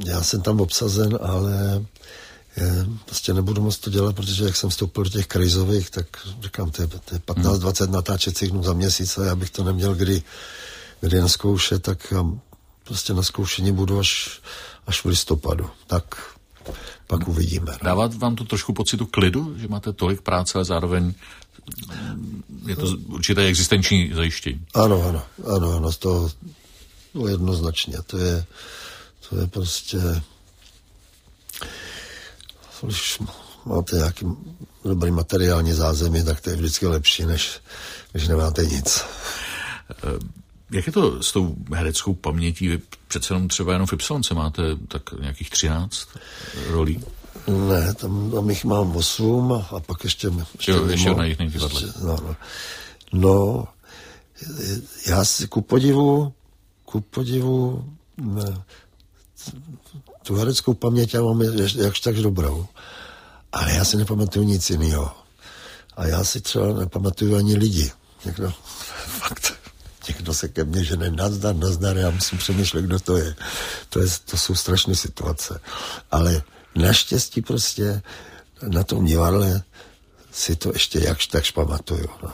já 0.06 0.22
jsem 0.22 0.40
tam 0.40 0.60
obsazen, 0.60 1.18
ale 1.22 1.84
prostě 3.04 3.34
nebudu 3.34 3.62
moc 3.62 3.78
to 3.78 3.90
dělat, 3.90 4.16
protože 4.16 4.44
jak 4.44 4.56
jsem 4.56 4.70
vstoupil 4.70 5.04
do 5.04 5.10
těch 5.10 5.26
krizových, 5.26 5.90
tak 5.90 6.06
říkám, 6.42 6.70
to 6.70 6.82
je, 6.82 6.88
to 6.88 7.14
je 7.14 7.18
15-20 7.18 7.84
hmm. 7.84 7.94
natáčecích 7.94 8.50
dnů 8.50 8.62
za 8.62 8.72
měsíc 8.72 9.18
a 9.18 9.24
já 9.24 9.34
bych 9.34 9.50
to 9.50 9.64
neměl 9.64 9.94
kdy, 9.94 10.22
kdy 11.00 11.20
naskoušet, 11.20 11.82
tak 11.82 12.12
prostě 12.84 13.14
na 13.14 13.22
zkoušení 13.22 13.72
budu 13.72 13.98
až, 13.98 14.40
až 14.86 15.04
v 15.04 15.08
listopadu. 15.08 15.70
Tak 15.86 16.34
pak 17.06 17.28
uvidíme. 17.28 17.72
No. 17.72 17.78
Dává 17.82 18.06
vám 18.06 18.36
to 18.36 18.44
trošku 18.44 18.72
pocitu 18.72 19.06
klidu, 19.06 19.58
že 19.58 19.68
máte 19.68 19.92
tolik 19.92 20.20
práce, 20.20 20.58
ale 20.58 20.64
zároveň 20.64 21.14
je 22.66 22.76
to 22.76 22.86
určité 23.06 23.46
existenční 23.46 24.12
zajištění? 24.14 24.66
Ano, 24.74 25.02
ano, 25.08 25.22
ano, 25.56 25.76
ano, 25.76 25.92
to 25.92 26.30
no 27.14 27.26
jednoznačně. 27.26 27.98
To 28.06 28.18
je, 28.18 28.44
to 29.28 29.40
je 29.40 29.46
prostě 29.46 29.98
když 32.82 33.18
máte 33.64 33.96
nějaký 33.96 34.26
dobrý 34.84 35.10
materiální 35.10 35.72
zázemí, 35.72 36.24
tak 36.24 36.40
to 36.40 36.50
je 36.50 36.56
vždycky 36.56 36.86
lepší, 36.86 37.24
než 37.24 37.60
když 38.12 38.28
nemáte 38.28 38.66
nic. 38.66 39.04
Jak 40.70 40.86
je 40.86 40.92
to 40.92 41.22
s 41.22 41.32
tou 41.32 41.54
hereckou 41.74 42.14
pamětí? 42.14 42.68
Vy 42.68 42.80
přece 43.08 43.34
jenom 43.34 43.48
třeba 43.48 43.72
jenom 43.72 43.86
v 43.86 43.92
Ypsilonce 43.92 44.34
máte 44.34 44.62
tak 44.88 45.02
nějakých 45.20 45.50
13 45.50 46.08
rolí? 46.66 47.04
Ne, 47.68 47.94
tam, 47.94 48.30
tam 48.30 48.50
jich 48.50 48.64
mám 48.64 48.96
8 48.96 49.52
a 49.52 49.80
pak 49.80 50.04
ještě... 50.04 50.30
Ještě, 50.56 50.72
jo, 50.72 50.86
ještě 50.86 51.08
mimo, 51.08 51.18
na 51.18 51.24
jiných 51.24 51.52
divadle. 51.52 51.80
No, 52.02 52.16
no. 52.22 52.36
no, 53.12 53.68
já 55.06 55.24
si 55.24 55.48
ku 55.48 55.60
podivu, 55.60 56.32
ku 56.84 57.00
podivu 57.00 57.84
ne, 58.16 58.62
tu 60.24 60.34
hereckou 60.34 60.74
paměť 60.74 61.14
já 61.14 61.22
mám 61.22 61.42
jakž 61.74 62.00
tak 62.00 62.16
dobrou, 62.16 62.66
ale 63.52 63.72
já 63.72 63.84
si 63.84 63.96
nepamatuju 63.96 64.44
nic 64.44 64.70
jiného. 64.70 65.12
A 65.96 66.06
já 66.06 66.24
si 66.24 66.40
třeba 66.40 66.66
nepamatuju 66.72 67.36
ani 67.36 67.56
lidi. 67.56 67.92
Někdo, 68.24 68.52
fakt, 69.06 69.54
někdo 70.08 70.34
se 70.34 70.48
ke 70.48 70.64
mně 70.64 70.84
žene 70.84 71.10
nazdar, 71.10 71.56
nazdar, 71.56 71.96
já 71.96 72.10
musím 72.10 72.38
přemýšlet, 72.38 72.82
kdo 72.82 73.00
to 73.00 73.16
je. 73.16 73.34
To, 73.88 74.00
je, 74.00 74.06
to 74.24 74.36
jsou 74.36 74.54
strašné 74.54 74.94
situace. 74.94 75.60
Ale 76.10 76.42
naštěstí 76.74 77.42
prostě 77.42 78.02
na 78.62 78.84
tom 78.84 79.04
divadle 79.04 79.62
si 80.32 80.56
to 80.56 80.70
ještě 80.72 80.98
jakž 80.98 81.26
takž 81.26 81.50
pamatuju. 81.50 82.08
No. 82.22 82.32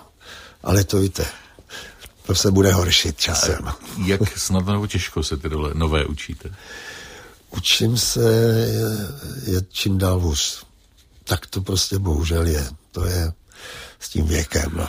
Ale 0.62 0.84
to 0.84 0.98
víte, 0.98 1.26
to 2.26 2.34
se 2.34 2.50
bude 2.50 2.72
horšit 2.72 3.18
časem. 3.18 3.68
A 3.68 3.76
jak 4.06 4.38
snadno 4.38 4.72
nebo 4.72 4.86
těžko 4.86 5.22
se 5.22 5.36
ty 5.36 5.48
role 5.48 5.70
nové 5.74 6.04
učíte? 6.04 6.54
Učím 7.56 7.96
se, 7.98 8.20
je, 9.46 9.62
čím 9.68 9.98
dál 9.98 10.20
vůz. 10.20 10.64
Tak 11.24 11.46
to 11.46 11.60
prostě 11.60 11.98
bohužel 11.98 12.46
je. 12.46 12.68
To 12.92 13.04
je 13.04 13.32
s 14.00 14.08
tím 14.08 14.26
věkem. 14.26 14.72
No. 14.76 14.88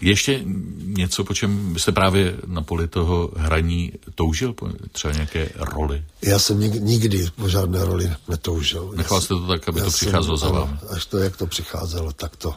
Ještě 0.00 0.40
něco, 0.76 1.24
po 1.24 1.34
čem 1.34 1.72
byste 1.72 1.92
právě 1.92 2.36
na 2.46 2.62
poli 2.62 2.88
toho 2.88 3.30
hraní 3.36 3.92
toužil? 4.14 4.54
Třeba 4.92 5.14
nějaké 5.14 5.50
roli? 5.56 6.04
Já 6.22 6.38
jsem 6.38 6.60
nikdy, 6.60 6.80
nikdy 6.80 7.26
po 7.36 7.48
žádné 7.48 7.84
roli 7.84 8.12
netoužil. 8.28 8.92
Nechal 8.96 9.20
jste 9.20 9.28
to 9.28 9.46
tak, 9.46 9.68
aby 9.68 9.80
to 9.80 9.90
přicházelo 9.90 10.38
jsem, 10.38 10.48
za 10.48 10.54
vámi? 10.54 10.76
Až 10.90 11.06
to, 11.06 11.18
jak 11.18 11.36
to 11.36 11.46
přicházelo, 11.46 12.12
tak 12.12 12.36
to, 12.36 12.54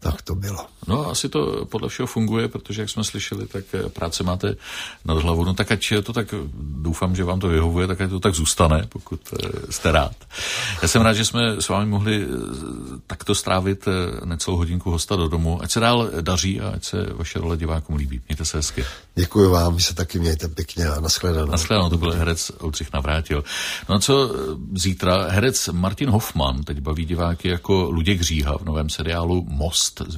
tak 0.00 0.22
to 0.22 0.34
bylo. 0.34 0.66
No 0.86 1.10
asi 1.10 1.28
to 1.28 1.66
podle 1.66 1.88
všeho 1.88 2.06
funguje, 2.06 2.48
protože 2.48 2.82
jak 2.82 2.90
jsme 2.90 3.04
slyšeli, 3.04 3.46
tak 3.46 3.64
eh, 3.72 3.88
práce 3.88 4.22
máte 4.22 4.56
nad 5.04 5.18
hlavou. 5.18 5.44
No 5.44 5.54
tak 5.54 5.72
ať 5.72 5.92
to 6.04 6.12
tak, 6.12 6.34
doufám, 6.58 7.16
že 7.16 7.24
vám 7.24 7.40
to 7.40 7.48
vyhovuje, 7.48 7.86
tak 7.86 8.00
ať 8.00 8.10
to 8.10 8.20
tak 8.20 8.34
zůstane, 8.34 8.86
pokud 8.88 9.20
eh, 9.32 9.72
jste 9.72 9.92
rád. 9.92 10.16
Já 10.82 10.88
jsem 10.88 11.02
rád, 11.02 11.12
že 11.12 11.24
jsme 11.24 11.62
s 11.62 11.68
vámi 11.68 11.90
mohli 11.90 12.22
eh, 12.22 12.28
takto 13.06 13.34
strávit 13.34 13.88
necelou 14.24 14.56
hodinku 14.56 14.90
hosta 14.90 15.16
do 15.16 15.28
domu. 15.28 15.62
Ať 15.62 15.70
se 15.70 15.80
dál 15.80 16.10
daří 16.20 16.60
a 16.60 16.68
ať 16.68 16.84
se 16.84 17.06
vaše 17.12 17.38
role 17.38 17.56
divákům 17.56 17.96
líbí. 17.96 18.20
Mějte 18.28 18.44
se 18.44 18.56
hezky. 18.56 18.84
Děkuji 19.14 19.50
vám, 19.50 19.76
vy 19.76 19.82
se 19.82 19.94
taky 19.94 20.18
mějte 20.18 20.48
pěkně 20.48 20.88
a 20.88 21.00
nashledanou. 21.00 21.50
Nashledanou, 21.50 21.90
to 21.90 21.96
byl 21.96 22.12
herec 22.12 22.50
Oldřich 22.60 22.92
Navrátil. 22.92 23.44
No 23.88 23.94
a 23.94 23.98
co 23.98 24.34
zítra? 24.74 25.26
Herec 25.28 25.68
Martin 25.72 26.10
Hoffman 26.10 26.62
teď 26.62 26.80
baví 26.80 27.04
diváky 27.04 27.48
jako 27.48 27.90
Luděk 27.90 28.20
Říha 28.20 28.58
v 28.58 28.64
novém 28.64 28.90
seriálu 28.90 29.46
Most 29.48 30.02
s 30.08 30.16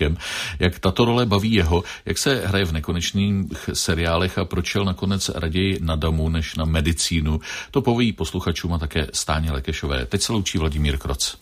vykřičníkem 0.00 0.16
jak 0.58 0.78
tato 0.78 1.04
role 1.04 1.26
baví 1.26 1.52
jeho, 1.52 1.84
jak 2.06 2.18
se 2.18 2.42
hraje 2.46 2.64
v 2.64 2.72
nekonečných 2.72 3.70
seriálech 3.72 4.38
a 4.38 4.44
proč 4.44 4.66
šel 4.66 4.84
nakonec 4.84 5.30
raději 5.34 5.78
na 5.80 5.96
damu 5.96 6.28
než 6.28 6.56
na 6.56 6.64
medicínu. 6.64 7.40
To 7.70 7.82
poví 7.82 8.12
posluchačům 8.12 8.72
a 8.72 8.78
také 8.78 9.06
Stáně 9.12 9.52
Lekešové. 9.52 10.06
Teď 10.06 10.22
se 10.22 10.32
loučí 10.32 10.58
Vladimír 10.58 10.98
Kroc. 10.98 11.36